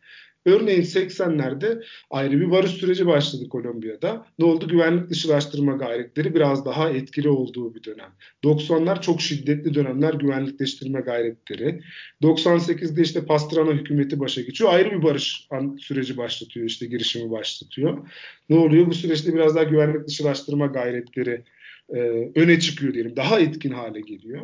[0.46, 4.26] Örneğin 80'lerde ayrı bir barış süreci başladı Kolombiya'da.
[4.38, 4.68] Ne oldu?
[4.68, 8.12] Güvenlik dışılaştırma gayretleri biraz daha etkili olduğu bir dönem.
[8.44, 11.80] 90'lar çok şiddetli dönemler güvenlikleştirme gayretleri.
[12.22, 14.72] 98'de işte Pastrana hükümeti başa geçiyor.
[14.72, 18.08] Ayrı bir barış süreci başlatıyor işte girişimi başlatıyor.
[18.48, 18.86] Ne oluyor?
[18.86, 21.44] Bu süreçte biraz daha güvenlik dışılaştırma gayretleri
[21.88, 21.98] e,
[22.34, 23.16] öne çıkıyor diyelim.
[23.16, 24.42] Daha etkin hale geliyor.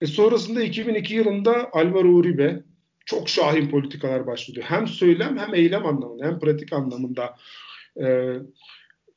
[0.00, 2.62] E sonrasında 2002 yılında Alvaro Uribe
[3.08, 4.66] çok şahin politikalar başlıyor.
[4.68, 7.36] Hem söylem hem eylem anlamında hem pratik anlamında
[8.00, 8.34] e,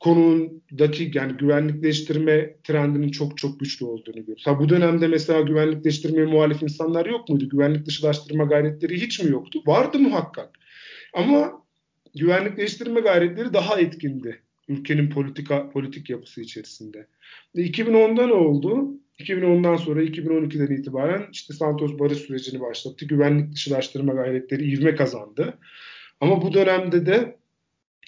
[0.00, 4.46] konudaki yani güvenlikleştirme trendinin çok çok güçlü olduğunu görüyoruz.
[4.46, 7.48] Ha, bu dönemde mesela güvenlikleştirmeye muhalif insanlar yok muydu?
[7.48, 9.62] Güvenlik dışılaştırma gayretleri hiç mi yoktu?
[9.66, 10.58] Vardı muhakkak.
[11.14, 11.52] Ama
[12.14, 14.42] güvenlikleştirme gayretleri daha etkindi
[14.72, 17.06] ülkenin politika politik yapısı içerisinde.
[17.54, 18.88] 2010'da ne oldu?
[19.18, 23.06] 2010'dan sonra 2012'den itibaren işte Santos barış sürecini başlattı.
[23.06, 25.58] Güvenlik dışılaştırma gayretleri ivme kazandı.
[26.20, 27.36] Ama bu dönemde de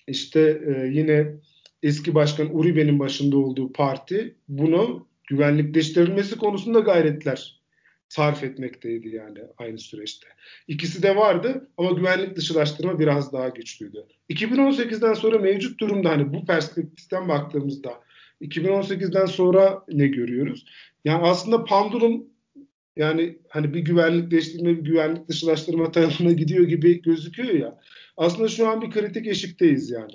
[0.09, 1.35] işte e, yine
[1.83, 7.61] eski başkan Uribe'nin başında olduğu parti bunu güvenlikleştirilmesi konusunda gayretler
[8.15, 10.27] sarf etmekteydi yani aynı süreçte.
[10.69, 14.07] İkisi de vardı ama güvenlik dışılaştırma biraz daha güçlüydü.
[14.31, 18.01] 2018'den sonra mevcut durumda hani bu perspektiften baktığımızda
[18.41, 20.67] 2018'den sonra ne görüyoruz?
[21.05, 22.27] Yani aslında Pandulum
[22.97, 27.79] yani hani bir güvenlikleştirme, bir güvenlik dışılaştırma tarafına gidiyor gibi gözüküyor ya.
[28.17, 30.13] Aslında şu an bir kritik eşikteyiz yani.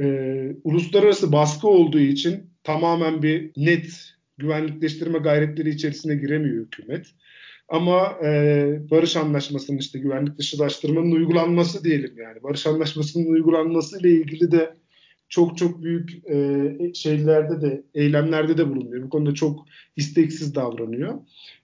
[0.00, 7.06] Ee, uluslararası baskı olduğu için tamamen bir net güvenlikleştirme gayretleri içerisine giremiyor hükümet.
[7.68, 8.30] Ama e,
[8.90, 12.42] barış anlaşmasının işte güvenlik dışılaştırmanın uygulanması diyelim yani.
[12.42, 14.74] Barış anlaşmasının uygulanması ile ilgili de
[15.28, 19.02] çok çok büyük e, şeylerde de eylemlerde de bulunuyor.
[19.02, 21.14] Bu konuda çok isteksiz davranıyor.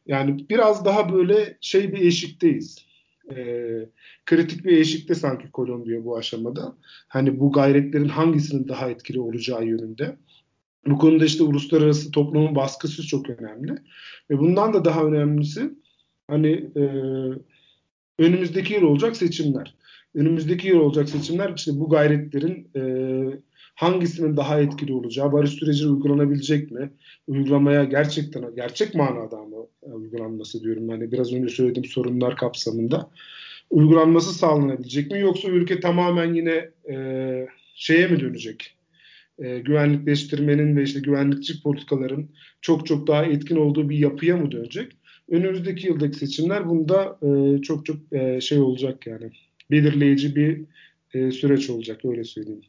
[0.07, 2.87] Yani biraz daha böyle şey bir eşikteyiz.
[3.37, 3.37] E,
[4.27, 6.77] kritik bir eşikte sanki Kolombiya bu aşamada.
[7.09, 10.17] Hani bu gayretlerin hangisinin daha etkili olacağı yönünde.
[10.87, 13.73] Bu konuda işte uluslararası toplumun baskısı çok önemli.
[14.31, 15.71] Ve bundan da daha önemlisi
[16.29, 16.83] hani e,
[18.19, 19.75] önümüzdeki yıl olacak seçimler.
[20.15, 22.83] Önümüzdeki yıl olacak seçimler işte bu gayretlerin e,
[23.75, 26.91] hangisinin daha etkili olacağı, barış süreci uygulanabilecek mi?
[27.27, 30.91] Uygulamaya gerçekten gerçek manada mı uygulanması diyorum.
[30.91, 33.11] Yani biraz önce söylediğim sorunlar kapsamında
[33.71, 35.21] uygulanması sağlanabilecek mi?
[35.21, 38.76] Yoksa ülke tamamen yine e, şeye mi dönecek?
[39.39, 42.29] E, güvenlikleştirmenin ve işte güvenlikçi politikaların
[42.61, 44.93] çok çok daha etkin olduğu bir yapıya mı dönecek?
[45.31, 49.31] Önümüzdeki yıldaki seçimler bunda e, çok çok e, şey olacak yani
[49.71, 50.65] belirleyici bir
[51.15, 52.63] e, süreç olacak öyle söyleyeyim.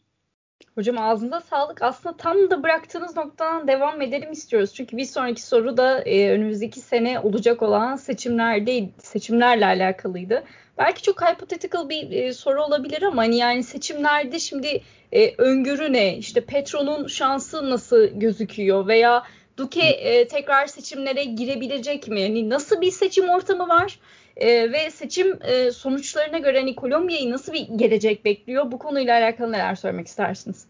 [0.76, 1.82] Hocam ağzında sağlık.
[1.82, 4.74] Aslında tam da bıraktığınız noktadan devam edelim istiyoruz.
[4.74, 10.44] Çünkü bir sonraki soru da e, önümüzdeki sene olacak olan seçimlerde seçimlerle alakalıydı.
[10.78, 16.18] Belki çok hypothetical bir e, soru olabilir ama hani yani seçimlerde şimdi e, öngörü ne?
[16.18, 19.24] İşte Petro'nun şansı nasıl gözüküyor veya
[19.58, 22.22] Duque e, tekrar seçimlere girebilecek mi?
[22.22, 24.00] Yani nasıl bir seçim ortamı var?
[24.38, 28.72] E, ve seçim e, sonuçlarına göre hani Kolombiya'yı nasıl bir gelecek bekliyor?
[28.72, 30.66] Bu konuyla alakalı neler söylemek istersiniz?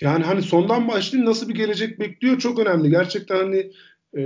[0.00, 2.90] Yani hani sondan başlayayım nasıl bir gelecek bekliyor çok önemli.
[2.90, 3.72] Gerçekten hani
[4.16, 4.22] e,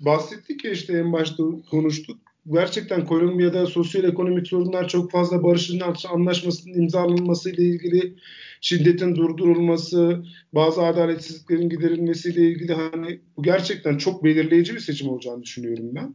[0.00, 2.25] bahsettik ya işte en başta konuştuk.
[2.52, 8.14] Gerçekten Kolombiya'da sosyal ekonomik sorunlar çok fazla barışın anlaşmasının imzalanması ile ilgili
[8.60, 15.94] şiddetin durdurulması, bazı adaletsizliklerin giderilmesiyle ilgili hani bu gerçekten çok belirleyici bir seçim olacağını düşünüyorum
[15.94, 16.14] ben.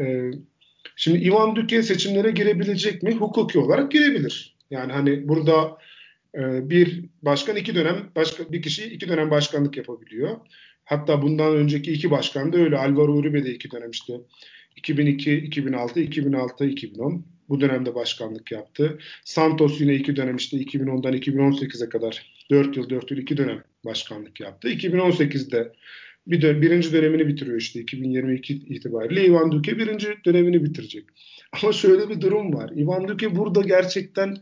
[0.00, 0.30] Ee,
[0.96, 3.14] şimdi Ivan Duque seçimlere girebilecek mi?
[3.14, 4.56] Hukuki olarak girebilir.
[4.70, 5.78] Yani hani burada
[6.34, 10.36] e, bir başkan iki dönem başka bir kişi iki dönem başkanlık yapabiliyor.
[10.84, 12.78] Hatta bundan önceki iki başkan da öyle.
[12.78, 14.12] Alvaro Uribe de iki dönem işte
[14.76, 18.98] 2002, 2006, 2006, 2010 bu dönemde başkanlık yaptı.
[19.24, 24.40] Santos yine iki dönem işte 2010'dan 2018'e kadar 4 yıl 4 yıl iki dönem başkanlık
[24.40, 24.68] yaptı.
[24.68, 25.72] 2018'de
[26.26, 31.04] bir dön birinci dönemini bitiriyor işte 2022 itibariyle Ivan Duque birinci dönemini bitirecek.
[31.62, 32.70] Ama şöyle bir durum var.
[32.76, 34.36] Ivan Duque burada gerçekten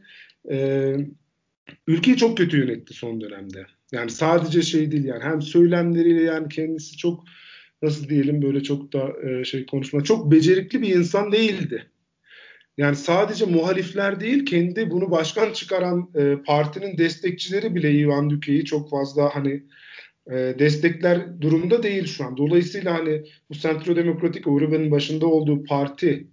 [0.51, 0.95] e,
[1.87, 3.66] ülkeyi çok kötü yönetti son dönemde.
[3.93, 7.24] Yani sadece şey değil yani hem söylemleriyle yani kendisi çok
[7.83, 11.87] nasıl diyelim böyle çok da e, şey konuşma çok becerikli bir insan değildi.
[12.76, 18.91] Yani sadece muhalifler değil kendi bunu başkan çıkaran e, partinin destekçileri bile Ivan Duque'yi çok
[18.91, 19.62] fazla hani
[20.30, 22.37] e, destekler durumda değil şu an.
[22.37, 26.26] Dolayısıyla hani bu Centro Demokratik Uribe'nin başında olduğu parti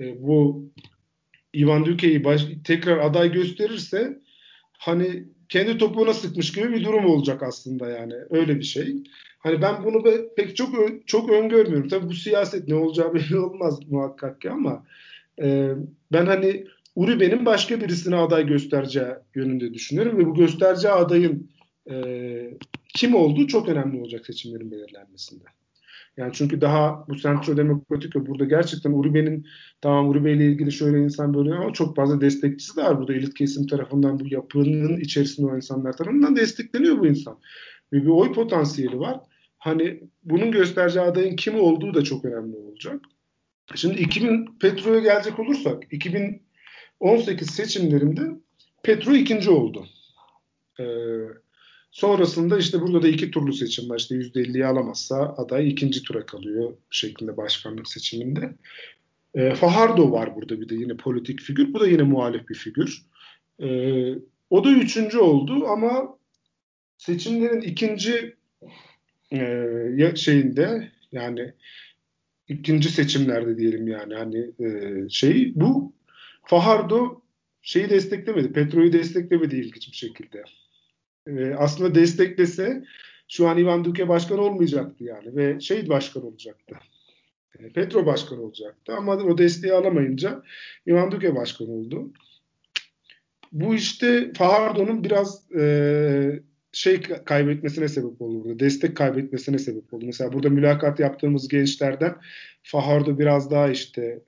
[0.00, 0.70] e, bu
[1.54, 2.22] Ivan Duque'yi
[2.64, 4.18] tekrar aday gösterirse
[4.78, 8.94] hani kendi topuğuna sıkmış gibi bir durum olacak aslında yani öyle bir şey.
[9.44, 10.04] Hani ben bunu
[10.36, 10.68] pek çok
[11.06, 11.88] çok öngörmüyorum.
[11.88, 14.86] Tabii bu siyaset ne olacağı belli olmaz muhakkak ki ama
[15.42, 15.70] e,
[16.12, 16.64] ben hani
[16.96, 21.50] Uribe'nin başka birisine aday göstereceği yönünde düşünüyorum ve bu göstereceği adayın
[21.90, 21.94] e,
[22.88, 25.44] kim olduğu çok önemli olacak seçimlerin belirlenmesinde.
[26.16, 29.46] Yani çünkü daha bu Centro Demokratik burada gerçekten Uribe'nin
[29.80, 33.34] tamam Uribe ile ilgili şöyle insan böyle ama çok fazla destekçisi de var burada elit
[33.34, 37.38] kesim tarafından bu yapının içerisinde o insanlar tarafından destekleniyor bu insan.
[37.92, 39.20] Ve bir oy potansiyeli var.
[39.64, 43.00] Hani bunun göstereceği adayın kim olduğu da çok önemli olacak.
[43.74, 48.22] Şimdi 2000 Petro'ya gelecek olursak 2018 seçimlerinde
[48.82, 49.86] Petro ikinci oldu.
[50.80, 50.84] Ee,
[51.90, 53.98] sonrasında işte burada da iki turlu seçim var.
[53.98, 58.54] İşte %50'yi alamazsa aday ikinci tura kalıyor şeklinde başkanlık seçiminde.
[59.34, 61.74] Ee, Fajardo var burada bir de yine politik figür.
[61.74, 63.02] Bu da yine muhalif bir figür.
[63.62, 64.14] Ee,
[64.50, 66.18] o da üçüncü oldu ama
[66.98, 68.36] seçimlerin ikinci
[69.40, 71.52] e, şeyinde yani
[72.48, 75.92] ikinci seçimlerde diyelim yani hani e, şey bu
[76.46, 77.20] Fajardo
[77.62, 78.52] şeyi desteklemedi.
[78.52, 80.44] Petro'yu desteklemedi ilginç bir şekilde.
[81.26, 82.84] E, aslında desteklese
[83.28, 86.74] şu an Ivan Duque başkan olmayacaktı yani ve şey başkan olacaktı.
[87.58, 90.42] E, Petro başkan olacaktı ama o desteği alamayınca
[90.88, 92.12] Ivan Duque başkan oldu.
[93.52, 96.42] Bu işte Fajardo'nun biraz e,
[96.74, 98.58] şey kaybetmesine sebep oldu burada.
[98.58, 100.06] Destek kaybetmesine sebep oldu.
[100.06, 102.16] Mesela burada mülakat yaptığımız gençlerden
[102.62, 104.22] Fahardo biraz daha işte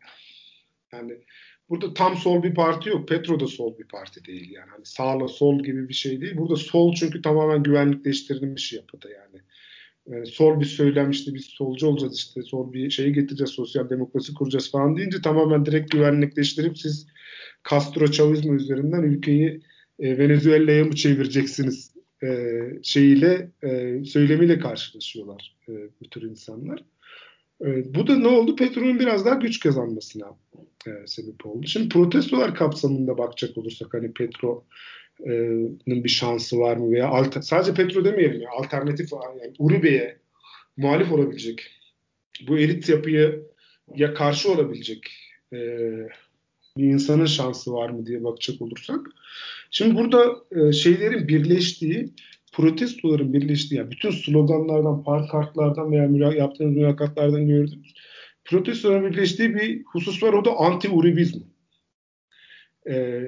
[0.93, 1.13] yani
[1.69, 3.09] burada tam sol bir parti yok.
[3.09, 4.71] Petro da sol bir parti değil yani.
[4.71, 6.37] Hani sağla sol gibi bir şey değil.
[6.37, 9.43] Burada sol çünkü tamamen güvenlikleştirilmiş yapıda yani.
[10.07, 14.35] yani sol bir söylem işte biz solcu olacağız işte sol bir şeyi getireceğiz sosyal demokrasi
[14.35, 17.07] kuracağız falan deyince tamamen direkt güvenlikleştirip siz
[17.71, 19.61] Castro Chavizmo üzerinden ülkeyi
[19.99, 22.29] e, Venezuela'ya mı çevireceksiniz e,
[22.83, 26.85] şeyiyle e, söylemiyle karşılaşıyorlar e, bu tür insanlar.
[27.65, 28.57] E, bu da ne oldu?
[28.57, 30.27] Petrol'ün biraz daha güç kazanmasına
[30.87, 31.67] e, sebep oldu.
[31.67, 38.05] Şimdi protestolar kapsamında bakacak olursak hani Petro'nun bir şansı var mı veya alter, sadece Petro
[38.05, 40.19] demeyelim ya alternatif yani Uribe'ye
[40.77, 41.71] muhalif olabilecek
[42.49, 43.33] bu elit yapıya
[43.95, 45.13] ya karşı olabilecek
[45.53, 45.59] e,
[46.77, 49.01] bir insanın şansı var mı diye bakacak olursak
[49.77, 52.15] Şimdi burada e, şeylerin birleştiği,
[52.53, 57.95] protestoların birleştiği, yani bütün sloganlardan, pankartlardan veya müla yaptığınız mülakatlardan gördüğümüz
[58.45, 60.33] protestoların birleştiği bir husus var.
[60.33, 61.43] O da anti-Uribizm.
[62.91, 63.23] E,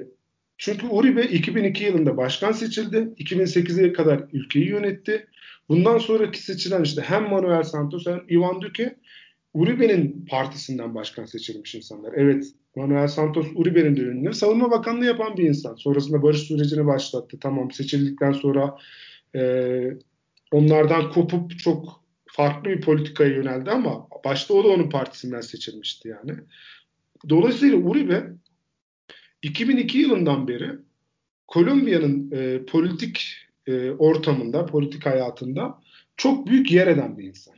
[0.57, 2.97] çünkü Uribe 2002 yılında başkan seçildi.
[2.97, 5.27] 2008'e kadar ülkeyi yönetti.
[5.69, 8.95] Bundan sonraki seçilen işte hem Manuel Santos hem Ivan Duque
[9.53, 12.13] Uribe'nin partisinden başkan seçilmiş insanlar.
[12.15, 12.45] Evet
[12.75, 14.33] Manuel Santos Uribe'nin de ünlü.
[14.33, 15.75] Savunma Bakanlığı yapan bir insan.
[15.75, 17.37] Sonrasında barış sürecini başlattı.
[17.41, 18.77] Tamam seçildikten sonra
[19.35, 19.41] e,
[20.51, 26.39] onlardan kopup çok farklı bir politikaya yöneldi ama başta o da onun partisinden seçilmişti yani.
[27.29, 28.33] Dolayısıyla Uribe
[29.41, 30.71] 2002 yılından beri
[31.47, 33.35] Kolombiya'nın e, politik
[33.67, 35.81] e, ortamında, politik hayatında
[36.17, 37.53] çok büyük yer eden bir insan.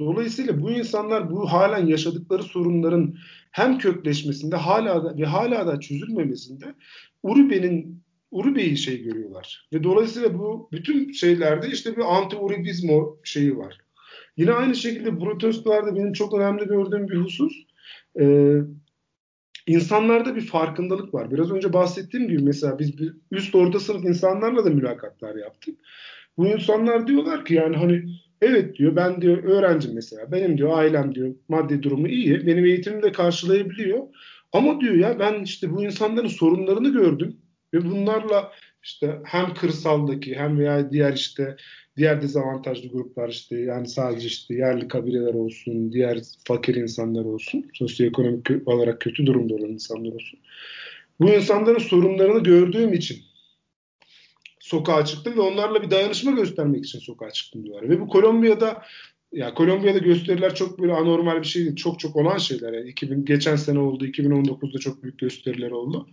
[0.00, 3.16] Dolayısıyla bu insanlar bu halen yaşadıkları sorunların
[3.50, 6.74] hem kökleşmesinde hala da, ve hala da çözülmemesinde
[7.22, 9.68] Uribe'nin Uribe'yi şey görüyorlar.
[9.72, 13.78] Ve dolayısıyla bu bütün şeylerde işte bir anti-Uribizmo şeyi var.
[14.36, 17.52] Yine aynı şekilde protestolarda benim çok önemli gördüğüm bir husus
[18.20, 18.54] e,
[19.66, 21.30] insanlarda bir farkındalık var.
[21.30, 25.80] Biraz önce bahsettiğim gibi mesela biz bir üst orta sınıf insanlarla da mülakatlar yaptık.
[26.36, 28.04] Bu insanlar diyorlar ki yani hani
[28.42, 33.02] evet diyor ben diyor öğrencim mesela benim diyor ailem diyor maddi durumu iyi benim eğitimimi
[33.02, 34.02] de karşılayabiliyor.
[34.52, 37.36] Ama diyor ya ben işte bu insanların sorunlarını gördüm
[37.74, 41.56] ve bunlarla işte hem kırsaldaki hem veya diğer işte
[41.96, 48.68] diğer dezavantajlı gruplar işte yani sadece işte yerli kabileler olsun, diğer fakir insanlar olsun, sosyoekonomik
[48.68, 50.38] olarak kötü durumda olan insanlar olsun.
[51.20, 53.29] Bu insanların sorunlarını gördüğüm için
[54.70, 57.88] sokağa çıktım ve onlarla bir dayanışma göstermek için sokağa çıktım diyorlar.
[57.88, 58.82] Ve bu Kolombiya'da
[59.32, 61.76] ya Kolombiya'da gösteriler çok böyle anormal bir şey değil.
[61.76, 62.72] Çok çok olan şeyler.
[62.72, 66.08] Yani 2000 geçen sene oldu, 2019'da çok büyük gösteriler oldu.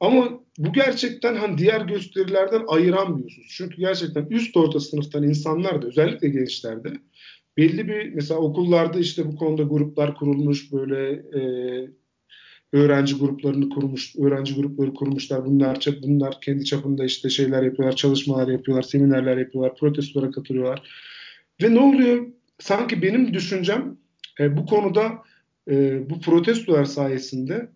[0.00, 3.46] Ama bu gerçekten hani diğer gösterilerden ayıran husus.
[3.48, 6.92] Çünkü gerçekten üst orta sınıftan insanlar da özellikle gençlerde
[7.56, 11.42] belli bir mesela okullarda işte bu konuda gruplar kurulmuş böyle e,
[12.74, 15.46] öğrenci gruplarını kurmuş, öğrenci grupları kurmuşlar.
[15.46, 20.82] Bunlar bunlar kendi çapında işte şeyler yapıyorlar, çalışmalar yapıyorlar, seminerler yapıyorlar, protestolara katılıyorlar.
[21.62, 22.26] Ve ne oluyor?
[22.58, 23.96] Sanki benim düşüncem
[24.40, 25.22] e, bu konuda
[25.70, 27.68] e, bu protestolar sayesinde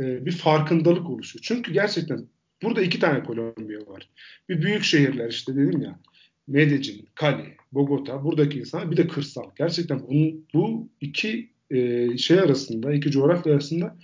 [0.00, 1.42] e, bir farkındalık oluşuyor.
[1.42, 2.26] Çünkü gerçekten
[2.62, 4.08] burada iki tane Kolombiya var.
[4.48, 5.98] Bir büyük şehirler işte dedim ya.
[6.46, 9.50] Medellin, Cali, Bogota, buradaki insan bir de kırsal.
[9.58, 13.96] Gerçekten bunun, bu iki e, şey arasında, iki coğrafya arasında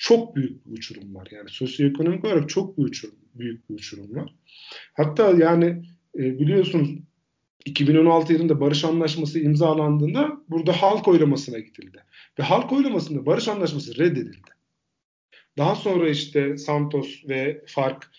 [0.00, 1.28] çok büyük bir uçurum var.
[1.30, 4.34] Yani sosyoekonomik olarak çok büyük, uçurum, büyük bir uçurum var.
[4.92, 5.82] Hatta yani
[6.18, 6.90] e, biliyorsunuz
[7.64, 12.04] 2016 yılında barış anlaşması imzalandığında burada halk oylamasına gidildi.
[12.38, 14.50] Ve halk oylamasında barış anlaşması reddedildi.
[15.58, 18.10] Daha sonra işte Santos ve Fark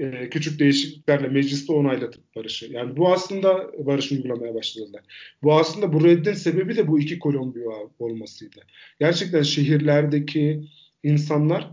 [0.00, 2.66] e, küçük değişikliklerle mecliste onaylatıp barışı.
[2.72, 5.02] Yani bu aslında barış uygulamaya başladılar.
[5.42, 8.60] Bu aslında bu reddin sebebi de bu iki Kolombiya olmasıydı.
[9.00, 10.64] Gerçekten şehirlerdeki
[11.02, 11.70] insanlar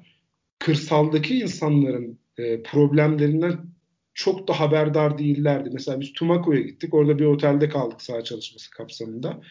[0.60, 3.60] kırsaldaki insanların e, problemlerinden
[4.18, 5.70] çok da haberdar değillerdi.
[5.74, 6.94] Mesela biz Tumaco'ya gittik.
[6.94, 9.42] Orada bir otelde kaldık saha çalışması kapsamında.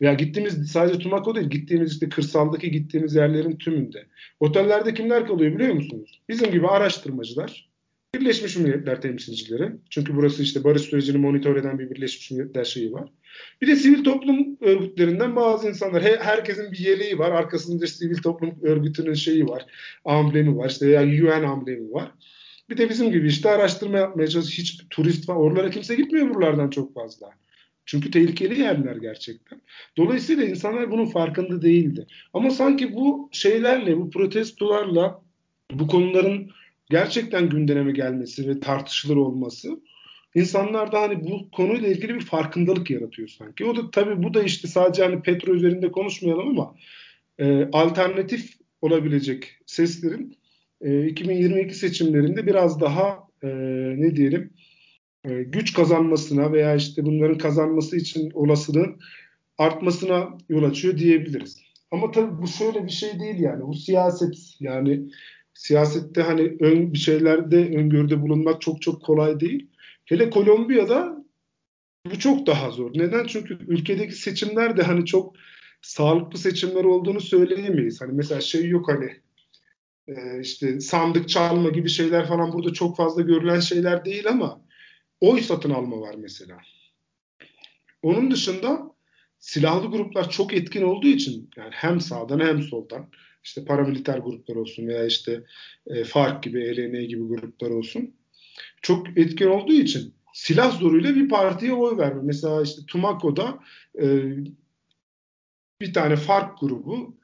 [0.00, 4.06] Ya gittiğimiz sadece Tumaco değil, gittiğimiz işte kırsaldaki gittiğimiz yerlerin tümünde.
[4.40, 6.20] Otellerde kimler kalıyor biliyor musunuz?
[6.28, 7.69] Bizim gibi araştırmacılar,
[8.14, 9.72] Birleşmiş Milletler temsilcileri.
[9.90, 13.08] Çünkü burası işte barış sürecini monitör eden bir Birleşmiş Milletler şeyi var.
[13.62, 16.02] Bir de sivil toplum örgütlerinden bazı insanlar.
[16.02, 17.30] He, herkesin bir yeleği var.
[17.30, 19.66] Arkasında sivil toplum örgütünün şeyi var.
[20.04, 20.70] Amblemi var.
[20.70, 22.12] İşte yani UN amblemi var.
[22.70, 24.64] Bir de bizim gibi işte araştırma yapmaya çalışıyor.
[24.64, 25.36] Hiç turist var.
[25.36, 27.30] Oralara kimse gitmiyor buralardan çok fazla.
[27.86, 29.60] Çünkü tehlikeli yerler gerçekten.
[29.96, 32.06] Dolayısıyla insanlar bunun farkında değildi.
[32.32, 35.22] Ama sanki bu şeylerle, bu protestolarla
[35.72, 36.50] bu konuların
[36.90, 39.80] gerçekten gündeme gelmesi ve tartışılır olması
[40.34, 43.64] insanlarda hani bu konuyla ilgili bir farkındalık yaratıyor sanki.
[43.64, 46.74] O da tabii bu da işte sadece hani petro üzerinde konuşmayalım ama
[47.38, 50.36] e, alternatif olabilecek seslerin
[50.80, 53.48] e, 2022 seçimlerinde biraz daha e,
[53.96, 54.50] ne diyelim
[55.24, 59.00] e, güç kazanmasına veya işte bunların kazanması için olasılığın
[59.58, 61.62] artmasına yol açıyor diyebiliriz.
[61.90, 63.66] Ama tabii bu şöyle bir şey değil yani.
[63.66, 65.00] Bu siyaset yani
[65.60, 69.66] siyasette hani ön bir şeylerde öngörüde bulunmak çok çok kolay değil.
[70.04, 71.24] Hele Kolombiya'da
[72.10, 72.90] bu çok daha zor.
[72.94, 73.26] Neden?
[73.26, 75.34] Çünkü ülkedeki seçimler de hani çok
[75.82, 78.00] sağlıklı seçimler olduğunu söyleyemeyiz.
[78.00, 79.20] Hani mesela şey yok hani
[80.08, 84.60] e, işte sandık çalma gibi şeyler falan burada çok fazla görülen şeyler değil ama
[85.20, 86.58] oy satın alma var mesela.
[88.02, 88.92] Onun dışında
[89.38, 93.10] silahlı gruplar çok etkin olduğu için yani hem sağdan hem soldan
[93.44, 95.44] işte paramiliter gruplar olsun veya işte
[95.86, 98.14] e, FARC gibi, ELN gibi gruplar olsun
[98.82, 102.20] çok etkin olduğu için silah zoruyla bir partiye oy verme.
[102.24, 103.58] Mesela işte Tumaco'da
[104.02, 104.06] e,
[105.80, 107.20] bir tane FARC grubu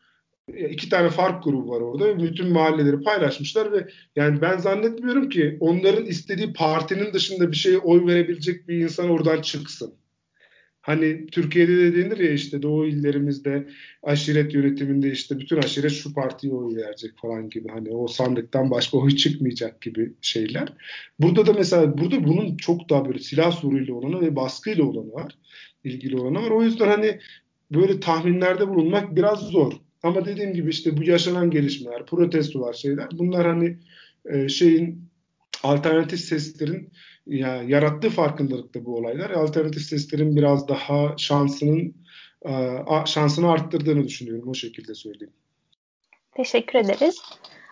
[0.55, 2.23] iki tane fark grubu var orada.
[2.23, 8.07] Bütün mahalleleri paylaşmışlar ve yani ben zannetmiyorum ki onların istediği partinin dışında bir şeye oy
[8.07, 9.95] verebilecek bir insan oradan çıksın.
[10.87, 13.67] Hani Türkiye'de de denir ya işte Doğu illerimizde
[14.03, 18.99] aşiret yönetiminde işte bütün aşiret şu partiye oy verecek falan gibi hani o sandıktan başka
[18.99, 20.69] oy çıkmayacak gibi şeyler.
[21.21, 25.39] Burada da mesela burada bunun çok daha böyle silah soruyla olanı ve baskıyla olanı var.
[25.85, 26.51] ilgili olanı var.
[26.51, 27.19] O yüzden hani
[27.75, 29.73] böyle tahminlerde bulunmak biraz zor.
[30.03, 33.77] Ama dediğim gibi işte bu yaşanan gelişmeler, protestolar şeyler bunlar hani
[34.31, 35.09] e, şeyin
[35.63, 36.93] alternatif seslerin
[37.27, 39.31] ya, yarattığı farkındalıkta bu olaylar.
[39.31, 41.95] Alternatif seslerin biraz daha şansının
[42.49, 42.53] e,
[43.07, 44.49] şansını arttırdığını düşünüyorum.
[44.49, 45.33] O şekilde söyleyeyim.
[46.37, 47.23] Teşekkür ederiz.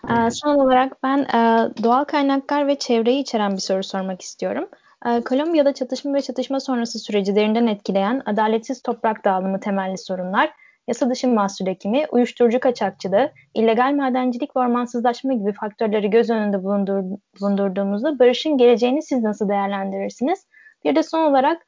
[0.09, 4.69] Ee, son olarak ben e, doğal kaynaklar ve çevreyi içeren bir soru sormak istiyorum.
[5.05, 10.51] Ee, Kolombiya'da çatışma ve çatışma sonrası süreci derinden etkileyen adaletsiz toprak dağılımı temelli sorunlar,
[10.87, 17.03] yasa dışı mahsul ekimi, uyuşturucu kaçakçılığı, illegal madencilik ve ormansızlaşma gibi faktörleri göz önünde bulundur,
[17.41, 20.47] bulundurduğumuzda barışın geleceğini siz nasıl değerlendirirsiniz?
[20.83, 21.65] Bir de son olarak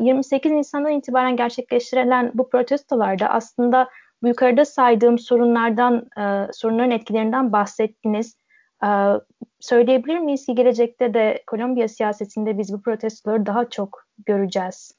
[0.00, 3.88] 28 Nisan'dan itibaren gerçekleştirilen bu protestolarda aslında
[4.22, 8.36] bu yukarıda saydığım sorunlardan, e, sorunların etkilerinden bahsettiniz.
[9.60, 14.92] Söyleyebilir miyiz ki gelecekte de Kolombiya siyasetinde biz bu protestoları daha çok göreceğiz?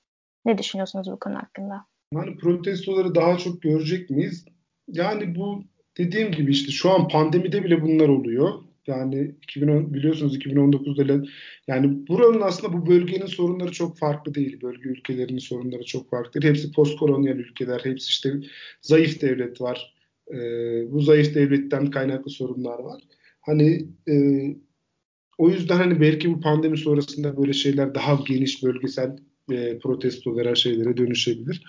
[0.46, 1.86] Ne düşünüyorsunuz bu konu hakkında?
[2.14, 4.46] Yani protestoları daha çok görecek miyiz?
[4.88, 5.64] Yani bu
[5.98, 8.50] dediğim gibi işte şu an pandemide bile bunlar oluyor.
[8.88, 11.28] Yani 2010 biliyorsunuz 2019'da
[11.68, 14.62] yani buranın aslında bu bölgenin sorunları çok farklı değil.
[14.62, 16.42] Bölge ülkelerinin sorunları çok farklı.
[16.44, 18.34] Hepsi postkolonyal ülkeler, hepsi işte
[18.82, 19.94] zayıf devlet var.
[20.32, 23.02] Ee, bu zayıf devletten kaynaklı sorunlar var.
[23.42, 24.16] Hani e,
[25.38, 29.18] o yüzden hani belki bu pandemi sonrasında böyle şeyler daha geniş bölgesel
[29.52, 31.64] e, protestolara şeylere dönüşebilir.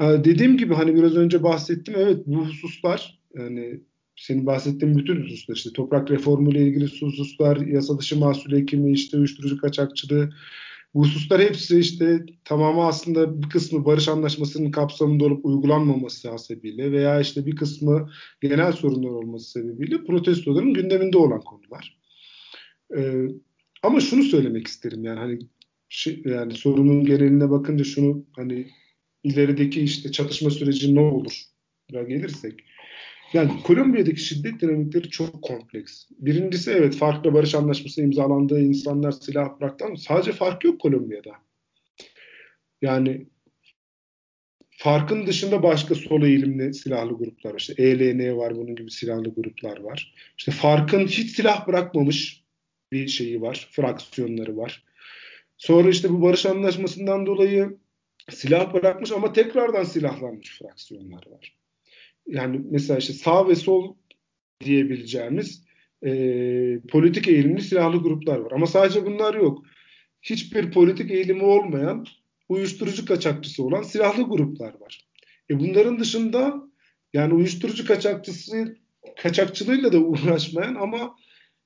[0.00, 1.94] E, dediğim gibi hani biraz önce bahsettim.
[1.96, 3.80] Evet bu hususlar yani
[4.16, 9.16] senin bahsettiğin bütün hususlar işte toprak reformu ile ilgili hususlar, yasa dışı mahsul ekimi, işte
[9.16, 10.30] uyuşturucu kaçakçılığı
[10.94, 17.20] bu hususlar hepsi işte tamamı aslında bir kısmı barış anlaşmasının kapsamında olup uygulanmaması hasebiyle veya
[17.20, 18.10] işte bir kısmı
[18.42, 21.98] genel sorunlar olması sebebiyle protestoların gündeminde olan konular.
[22.96, 23.26] Ee,
[23.82, 25.38] ama şunu söylemek isterim yani hani
[25.88, 28.66] şey, yani sorunun geneline bakınca şunu hani
[29.24, 31.42] ilerideki işte çatışma süreci ne olur
[31.90, 32.64] gelirsek
[33.34, 36.06] yani Kolombiya'daki şiddet dinamikleri çok kompleks.
[36.18, 41.30] Birincisi evet farklı barış anlaşması imzalandığı insanlar silah bıraktı ama sadece fark yok Kolombiya'da.
[42.82, 43.26] Yani
[44.70, 47.58] farkın dışında başka sol eğilimli silahlı gruplar var.
[47.58, 50.14] İşte ELN var, bunun gibi silahlı gruplar var.
[50.38, 52.44] İşte farkın hiç silah bırakmamış
[52.92, 54.84] bir şeyi var, fraksiyonları var.
[55.56, 57.76] Sonra işte bu barış anlaşmasından dolayı
[58.30, 61.54] silah bırakmış ama tekrardan silahlanmış fraksiyonlar var
[62.26, 63.94] yani mesela işte sağ ve sol
[64.64, 65.64] diyebileceğimiz
[66.06, 66.10] e,
[66.88, 68.52] politik eğilimli silahlı gruplar var.
[68.52, 69.62] Ama sadece bunlar yok.
[70.22, 72.06] Hiçbir politik eğilimi olmayan
[72.48, 75.08] uyuşturucu kaçakçısı olan silahlı gruplar var.
[75.50, 76.62] E bunların dışında
[77.12, 78.76] yani uyuşturucu kaçakçısı
[79.16, 81.16] kaçakçılığıyla da uğraşmayan ama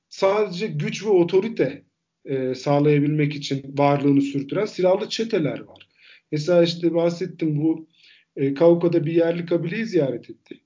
[0.09, 1.85] sadece güç ve otorite
[2.25, 5.88] e, sağlayabilmek için varlığını sürdüren silahlı çeteler var.
[6.33, 7.89] Mesela işte bahsettim bu
[8.37, 10.63] e, Kauka'da bir yerli kabileyi ziyaret ettik.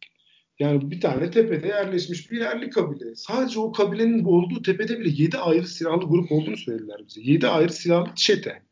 [0.58, 3.14] Yani bir tane tepede yerleşmiş bir yerli kabile.
[3.14, 7.20] Sadece o kabilenin olduğu tepede bile 7 ayrı silahlı grup olduğunu söylediler bize.
[7.20, 8.62] 7 ayrı silahlı çete.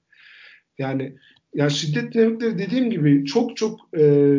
[0.78, 1.16] Yani
[1.54, 4.34] yani şiddet dinamikleri dediğim gibi çok çok e,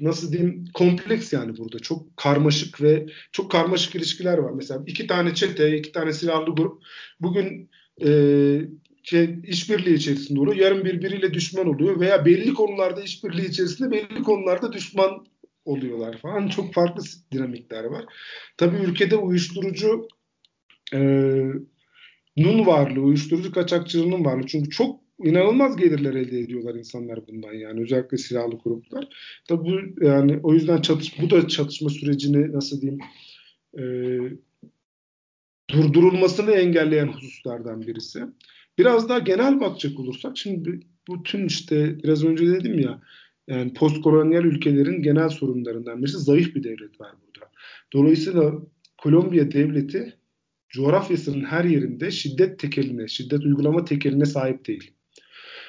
[0.00, 1.78] nasıl diyeyim kompleks yani burada.
[1.78, 4.52] Çok karmaşık ve çok karmaşık ilişkiler var.
[4.52, 6.82] Mesela iki tane çete, iki tane silahlı grup
[7.20, 7.70] bugün
[8.04, 8.08] e,
[9.02, 10.56] şey, işbirliği içerisinde oluyor.
[10.56, 15.26] Yarın birbiriyle düşman oluyor veya belli konularda işbirliği içerisinde belli konularda düşman
[15.64, 16.48] oluyorlar falan.
[16.48, 18.04] Çok farklı dinamikler var.
[18.56, 20.08] Tabii ülkede uyuşturucu
[20.94, 20.98] e,
[22.36, 24.46] nun varlığı, uyuşturucu kaçakçılığının varlığı.
[24.46, 29.08] Çünkü çok inanılmaz gelirler elde ediyorlar insanlar bundan yani özellikle silahlı gruplar.
[29.48, 33.00] Tabii bu yani o yüzden çatış bu da çatışma sürecini nasıl diyeyim
[33.78, 33.82] e,
[35.72, 38.22] durdurulmasını engelleyen hususlardan birisi.
[38.78, 43.02] Biraz daha genel bakacak olursak şimdi bütün işte biraz önce dedim ya
[43.48, 47.50] yani postkolonyal ülkelerin genel sorunlarından birisi zayıf bir devlet var burada.
[47.92, 48.52] Dolayısıyla
[49.02, 50.16] Kolombiya devleti
[50.68, 54.90] coğrafyasının her yerinde şiddet tekeline, şiddet uygulama tekeline sahip değil.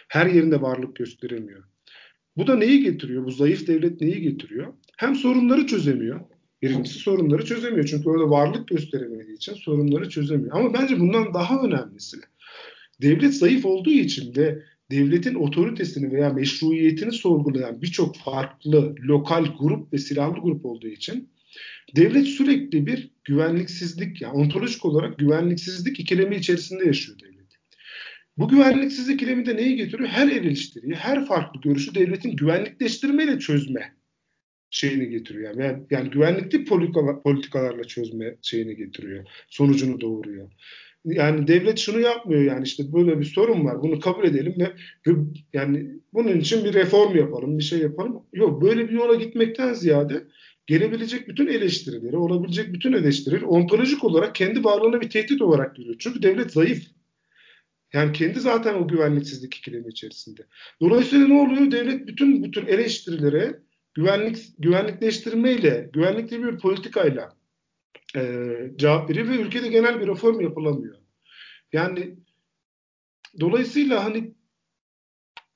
[0.08, 1.64] Her yerinde varlık gösteremiyor.
[2.38, 3.26] Bu da neyi getiriyor?
[3.26, 4.74] Bu zayıf devlet neyi getiriyor?
[4.98, 6.22] Hem sorunları çözemiyor.
[6.62, 7.86] Birincisi sorunları çözemiyor.
[7.86, 10.58] Çünkü orada varlık gösteremediği için sorunları çözemiyor.
[10.58, 12.18] Ama bence bundan daha önemlisi
[13.02, 19.98] devlet zayıf olduğu için de devletin otoritesini veya meşruiyetini sorgulayan birçok farklı lokal grup ve
[19.98, 21.30] silahlı grup olduğu için
[21.96, 27.34] devlet sürekli bir güvenliksizlik yani ontolojik olarak güvenliksizlik ikilemi içerisinde yaşıyor devlet.
[28.38, 30.10] Bu güvenliksizlik ikilemi de neyi getiriyor?
[30.10, 33.94] Her eleştiriyi, her farklı görüşü devletin güvenlikleştirmeyle çözme
[34.70, 35.58] şeyini getiriyor.
[35.58, 36.66] Yani, yani güvenlikli
[37.24, 39.26] politikalarla çözme şeyini getiriyor.
[39.50, 40.50] Sonucunu doğuruyor
[41.06, 44.74] yani devlet şunu yapmıyor yani işte böyle bir sorun var bunu kabul edelim ve,
[45.08, 45.20] ve
[45.54, 48.24] yani bunun için bir reform yapalım bir şey yapalım.
[48.34, 50.24] Yok böyle bir yola gitmekten ziyade
[50.68, 55.96] gelebilecek bütün eleştirileri, olabilecek bütün eleştirileri ontolojik olarak kendi varlığına bir tehdit olarak görüyor.
[56.00, 56.84] Çünkü devlet zayıf.
[57.94, 60.42] Yani kendi zaten o güvenliksizlik ikilemi içerisinde.
[60.82, 61.72] Dolayısıyla ne oluyor?
[61.72, 63.60] Devlet bütün bu tür eleştirilere
[63.94, 67.34] güvenlik güvenlikleştirmeyle, güvenlikli bir politikayla
[68.16, 68.22] e,
[68.76, 70.96] cevap veriyor ve ülkede genel bir reform yapılamıyor.
[71.74, 72.16] Yani
[73.40, 74.34] dolayısıyla hani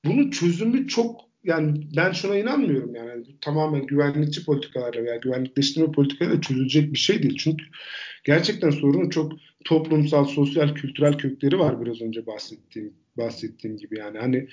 [0.04, 6.92] bunun çözümü çok yani ben şuna inanmıyorum yani tamamen güvenlikçi politikalarla veya güvenlikleştirme politikalarla çözülecek
[6.92, 7.36] bir şey değil.
[7.38, 7.64] Çünkü
[8.24, 9.32] gerçekten sorunun çok
[9.64, 14.18] toplumsal, sosyal, kültürel kökleri var biraz önce bahsettiğim bahsettiğim gibi yani.
[14.18, 14.48] Hani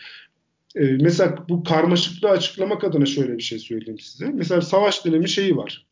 [0.75, 4.25] e, mesela bu karmaşıklığı açıklamak adına şöyle bir şey söyleyeyim size.
[4.25, 5.85] Mesela savaş dönemi şeyi var.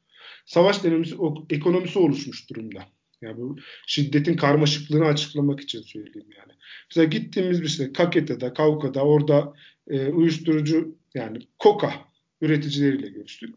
[0.46, 1.06] Savaş dönemi
[1.50, 2.86] ekonomisi oluşmuş durumda.
[3.22, 6.52] Yani bu şiddetin karmaşıklığını açıklamak için söyleyeyim yani.
[6.90, 9.54] Mesela gittiğimiz bir şey Kakete'de, Kavka'da orada
[9.88, 11.94] e, uyuşturucu yani koka
[12.42, 13.56] üreticileriyle görüştük.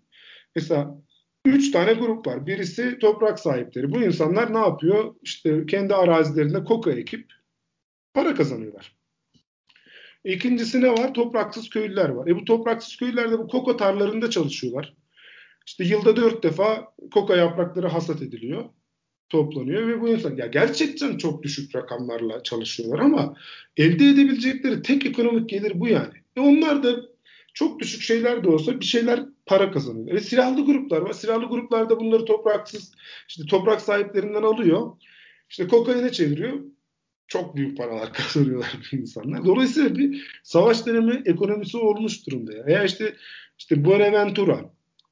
[0.57, 1.03] Mesela
[1.45, 2.47] üç tane grup var.
[2.47, 3.93] Birisi toprak sahipleri.
[3.93, 5.15] Bu insanlar ne yapıyor?
[5.23, 7.33] İşte kendi arazilerinde koka ekip
[8.15, 8.97] para kazanıyorlar.
[10.25, 11.15] İkincisi ne var?
[11.15, 12.27] Topraksız köylüler var.
[12.27, 14.96] E bu topraksız köylüler de bu koka tarlarında çalışıyorlar.
[15.67, 18.65] İşte yılda dört defa koka yaprakları hasat ediliyor
[19.29, 23.37] toplanıyor ve bu insan ya gerçekten çok düşük rakamlarla çalışıyorlar ama
[23.77, 26.15] elde edebilecekleri tek ekonomik gelir bu yani.
[26.37, 26.97] E onlar da
[27.55, 30.17] çok düşük şeyler de olsa bir şeyler para kazanıyor.
[30.17, 31.13] Ve silahlı gruplar var.
[31.13, 32.93] Silahlı gruplar da bunları topraksız
[33.29, 34.93] işte toprak sahiplerinden alıyor.
[35.51, 36.61] İşte kokaine çeviriyor.
[37.29, 39.45] Çok büyük paralar kazanıyorlar bu insanlar.
[39.45, 42.57] Dolayısıyla bir savaş dönemi ekonomisi olmuş durumda.
[42.57, 42.67] Ya.
[42.67, 43.17] Veya işte
[43.59, 44.71] işte Buenaventura,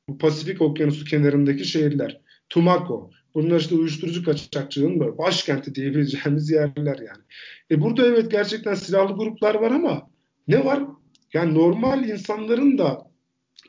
[0.09, 7.22] bu Pasifik Okyanusu kenarındaki şehirler, Tumaco, Bunlar işte uyuşturucu kaçakçılığının böyle başkenti diyebileceğimiz yerler yani.
[7.70, 10.11] E burada evet gerçekten silahlı gruplar var ama
[10.48, 10.82] ne var?
[11.32, 13.11] Yani normal insanların da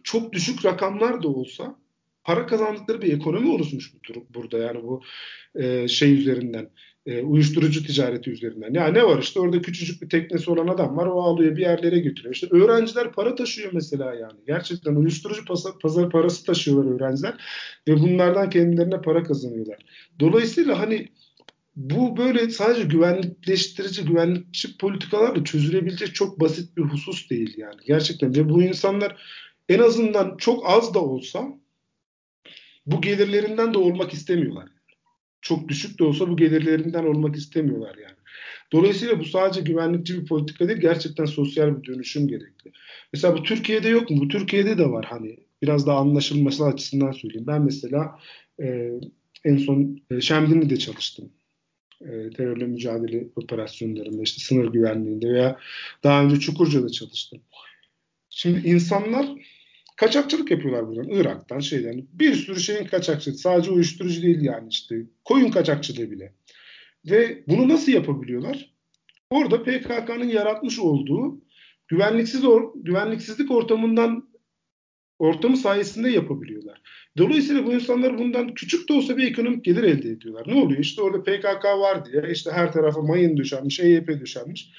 [0.03, 1.79] çok düşük rakamlar da olsa
[2.23, 3.93] para kazandıkları bir ekonomi oluşmuş
[4.29, 5.01] burada yani bu
[5.55, 6.69] e, şey üzerinden
[7.05, 8.73] e, uyuşturucu ticareti üzerinden.
[8.73, 11.99] Ya ne var işte orada küçücük bir teknesi olan adam var o alıyor bir yerlere
[11.99, 12.35] götürüyor.
[12.35, 14.39] İşte öğrenciler para taşıyor mesela yani.
[14.47, 17.33] Gerçekten uyuşturucu pazar, pazar parası taşıyorlar öğrenciler
[17.87, 19.77] ve bunlardan kendilerine para kazanıyorlar.
[20.19, 21.07] Dolayısıyla hani
[21.75, 27.81] bu böyle sadece güvenlikleştirici, güvenlikçi politikalarla çözülebilecek çok basit bir husus değil yani.
[27.87, 29.21] Gerçekten ve bu insanlar
[29.69, 31.47] en azından çok az da olsa
[32.85, 34.74] bu gelirlerinden de olmak istemiyorlar
[35.45, 38.15] çok düşük de olsa bu gelirlerinden olmak istemiyorlar yani.
[38.71, 42.71] Dolayısıyla bu sadece güvenlikçi bir politika değil, gerçekten sosyal bir dönüşüm gerekli.
[43.13, 44.17] Mesela bu Türkiye'de yok mu?
[44.21, 45.37] Bu Türkiye'de de var hani.
[45.61, 47.47] Biraz daha anlaşılması açısından söyleyeyim.
[47.47, 48.19] Ben mesela
[48.61, 48.91] e,
[49.43, 51.29] en son e, Şemdinli'de çalıştım.
[52.01, 55.59] E, terörle mücadele operasyonlarında, işte sınır güvenliğinde veya
[56.03, 57.41] daha önce Çukurca'da çalıştım.
[58.29, 59.27] Şimdi insanlar
[59.95, 61.09] Kaçakçılık yapıyorlar buradan.
[61.09, 62.07] Irak'tan şeyden.
[62.13, 63.37] Bir sürü şeyin kaçakçılığı.
[63.37, 64.95] Sadece uyuşturucu değil yani işte.
[65.23, 66.33] Koyun kaçakçılığı bile.
[67.05, 68.75] Ve bunu nasıl yapabiliyorlar?
[69.29, 71.41] Orada PKK'nın yaratmış olduğu
[71.87, 74.29] güvenliksiz or güvenliksizlik ortamından
[75.19, 76.81] ortamı sayesinde yapabiliyorlar.
[77.17, 80.43] Dolayısıyla bu insanlar bundan küçük de olsa bir ekonomik gelir elde ediyorlar.
[80.47, 80.79] Ne oluyor?
[80.79, 84.71] İşte orada PKK var diye işte her tarafa mayın düşenmiş, EYP düşenmiş.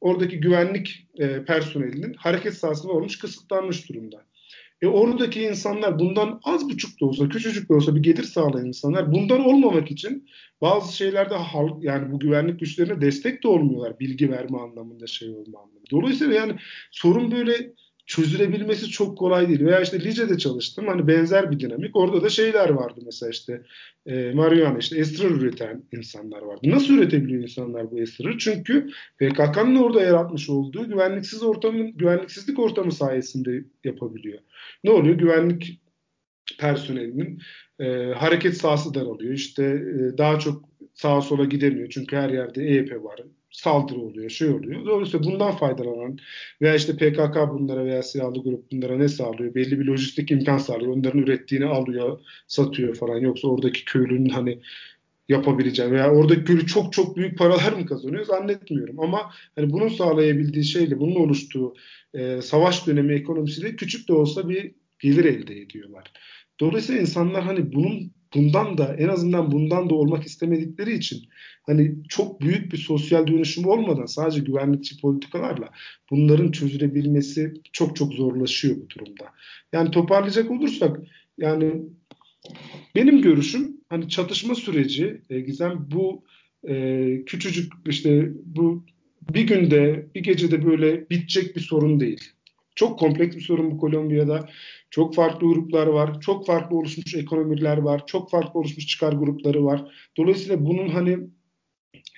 [0.00, 4.24] Oradaki güvenlik e, personelinin hareket sahasında olmuş kısıtlanmış durumda.
[4.82, 9.12] E oradaki insanlar bundan az buçuk da olsa, küçücük de olsa bir gelir sağlayan insanlar
[9.12, 10.28] bundan olmamak için
[10.60, 15.58] bazı şeylerde halk yani bu güvenlik güçlerine destek de olmuyorlar bilgi verme anlamında şey olma
[15.58, 15.90] anlamında.
[15.90, 16.56] Dolayısıyla yani
[16.90, 17.72] sorun böyle
[18.06, 19.64] çözülebilmesi çok kolay değil.
[19.64, 20.88] Veya işte Lice'de çalıştım.
[20.88, 21.96] Hani benzer bir dinamik.
[21.96, 23.62] Orada da şeyler vardı mesela işte
[24.06, 26.60] e, marihuana işte esrar üreten insanlar vardı.
[26.64, 28.38] Nasıl üretebiliyor insanlar bu esrarı?
[28.38, 34.38] Çünkü PKK'nın orada yaratmış olduğu güvenliksiz ortamın güvenliksizlik ortamı sayesinde yapabiliyor.
[34.84, 35.14] Ne oluyor?
[35.14, 35.80] Güvenlik
[36.58, 37.40] personelinin
[37.78, 39.32] e, hareket sahası daralıyor.
[39.34, 41.88] İşte e, daha çok sağa sola gidemiyor.
[41.90, 43.20] Çünkü her yerde EYP var
[43.54, 44.86] saldırı oluyor, şey oluyor.
[44.86, 46.18] Dolayısıyla bundan faydalanan
[46.62, 49.54] veya işte PKK bunlara veya silahlı grup bunlara ne sağlıyor?
[49.54, 50.96] Belli bir lojistik imkan sağlıyor.
[50.96, 53.18] Onların ürettiğini alıyor, satıyor falan.
[53.18, 54.60] Yoksa oradaki köylünün hani
[55.28, 59.00] yapabileceği veya oradaki köylü çok çok büyük paralar mı kazanıyor zannetmiyorum.
[59.00, 61.74] Ama hani bunun sağlayabildiği şeyle, bunun oluştuğu
[62.14, 66.12] e, savaş dönemi ekonomisiyle küçük de olsa bir gelir elde ediyorlar.
[66.60, 71.24] Dolayısıyla insanlar hani bunun bundan da en azından bundan da olmak istemedikleri için
[71.62, 75.70] hani çok büyük bir sosyal dönüşüm olmadan sadece güvenlikçi politikalarla
[76.10, 79.24] bunların çözülebilmesi çok çok zorlaşıyor bu durumda.
[79.72, 81.00] Yani toparlayacak olursak
[81.38, 81.82] yani
[82.94, 86.24] benim görüşüm hani çatışma süreci e, Gizem bu
[86.68, 88.84] e, küçücük işte bu
[89.34, 92.30] bir günde bir gecede böyle bitecek bir sorun değil.
[92.74, 94.48] Çok kompleks bir sorun bu Kolombiya'da.
[94.90, 96.20] Çok farklı gruplar var.
[96.20, 98.06] Çok farklı oluşmuş ekonomiler var.
[98.06, 99.92] Çok farklı oluşmuş çıkar grupları var.
[100.16, 101.18] Dolayısıyla bunun hani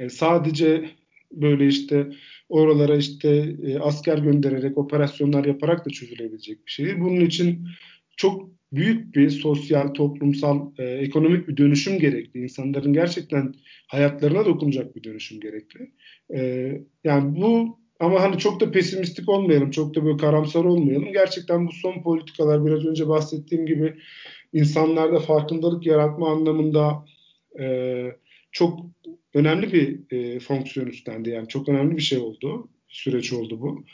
[0.00, 0.90] e, sadece
[1.32, 2.10] böyle işte
[2.48, 7.00] oralara işte e, asker göndererek operasyonlar yaparak da çözülebilecek bir şey.
[7.00, 7.68] Bunun için
[8.16, 12.40] çok büyük bir sosyal, toplumsal, e, ekonomik bir dönüşüm gerekli.
[12.40, 13.54] İnsanların gerçekten
[13.86, 15.90] hayatlarına dokunacak bir dönüşüm gerekli.
[17.04, 21.12] Yani bu ama hani çok da pesimistik olmayalım, çok da böyle karamsar olmayalım.
[21.12, 23.94] Gerçekten bu son politikalar biraz önce bahsettiğim gibi
[24.52, 27.04] insanlarda farkındalık yaratma anlamında
[27.60, 27.66] e,
[28.52, 28.80] çok
[29.34, 31.30] önemli bir e, fonksiyon üstlendi.
[31.30, 33.84] Yani çok önemli bir şey oldu, süreç oldu bu.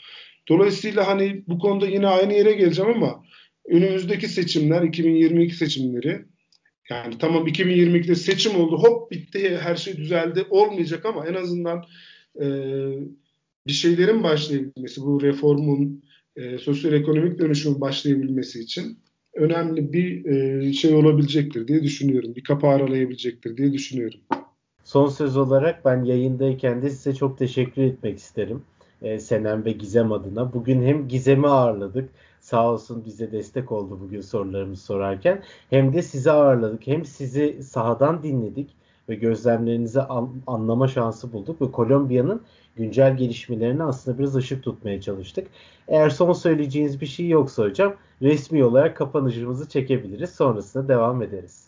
[0.49, 3.23] Dolayısıyla hani bu konuda yine aynı yere geleceğim ama
[3.65, 6.25] önümüzdeki seçimler 2022 seçimleri
[6.89, 11.85] yani tamam 2022'de seçim oldu hop bitti her şey düzeldi olmayacak ama en azından
[12.41, 12.45] e,
[13.67, 16.03] bir şeylerin başlayabilmesi bu reformun
[16.35, 18.99] e, sosyoekonomik dönüşümün başlayabilmesi için
[19.33, 22.35] önemli bir e, şey olabilecektir diye düşünüyorum.
[22.35, 24.19] Bir kapı aralayabilecektir diye düşünüyorum.
[24.83, 28.61] Son söz olarak ben yayındayken de size çok teşekkür etmek isterim.
[29.01, 30.53] E, Senem ve Gizem adına.
[30.53, 32.09] Bugün hem Gizem'i ağırladık
[32.43, 35.43] Sağ olsun bize destek oldu bugün sorularımızı sorarken.
[35.69, 36.87] Hem de sizi ağırladık.
[36.87, 38.69] Hem sizi sahadan dinledik
[39.09, 42.41] ve gözlemlerinizi an, anlama şansı bulduk ve Kolombiya'nın
[42.75, 45.47] güncel gelişmelerini aslında biraz ışık tutmaya çalıştık.
[45.87, 50.29] Eğer son söyleyeceğiniz bir şey yoksa hocam resmi olarak kapanışımızı çekebiliriz.
[50.29, 51.67] Sonrasında devam ederiz.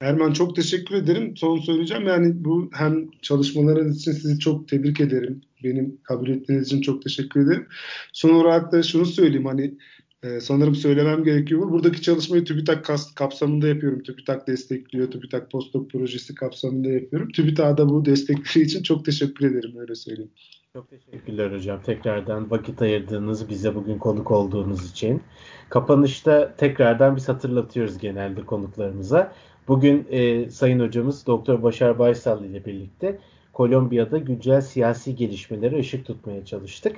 [0.00, 1.36] Erman çok teşekkür ederim.
[1.36, 5.40] Son söyleyeceğim yani bu hem çalışmalarınız için sizi çok tebrik ederim.
[5.64, 7.66] Benim kabul ettiğiniz için çok teşekkür ederim.
[8.12, 9.74] Son olarak da şunu söyleyeyim hani
[10.22, 11.70] ee, sanırım söylemem gerekiyor.
[11.70, 14.02] Buradaki çalışmayı TÜBİTAK kapsamında yapıyorum.
[14.02, 15.10] TÜBİTAK destekliyor.
[15.10, 17.28] TÜBİTAK Postdoc projesi kapsamında yapıyorum.
[17.28, 20.30] TÜBİTAK'a bu destekleri için çok teşekkür ederim öyle söyleyeyim.
[20.72, 21.82] Çok teşekkürler hocam.
[21.82, 25.22] Tekrardan vakit ayırdığınız, bize bugün konuk olduğunuz için.
[25.68, 29.32] Kapanışta tekrardan biz hatırlatıyoruz genelde konuklarımıza.
[29.68, 33.18] Bugün e, Sayın Hocamız Doktor Başar Baysal ile birlikte
[33.52, 36.96] Kolombiya'da güncel siyasi gelişmeleri ışık tutmaya çalıştık.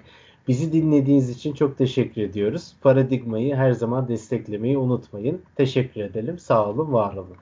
[0.48, 2.76] Bizi dinlediğiniz için çok teşekkür ediyoruz.
[2.80, 5.42] Paradigmayı her zaman desteklemeyi unutmayın.
[5.56, 6.38] Teşekkür edelim.
[6.38, 7.36] Sağ olun, var olun.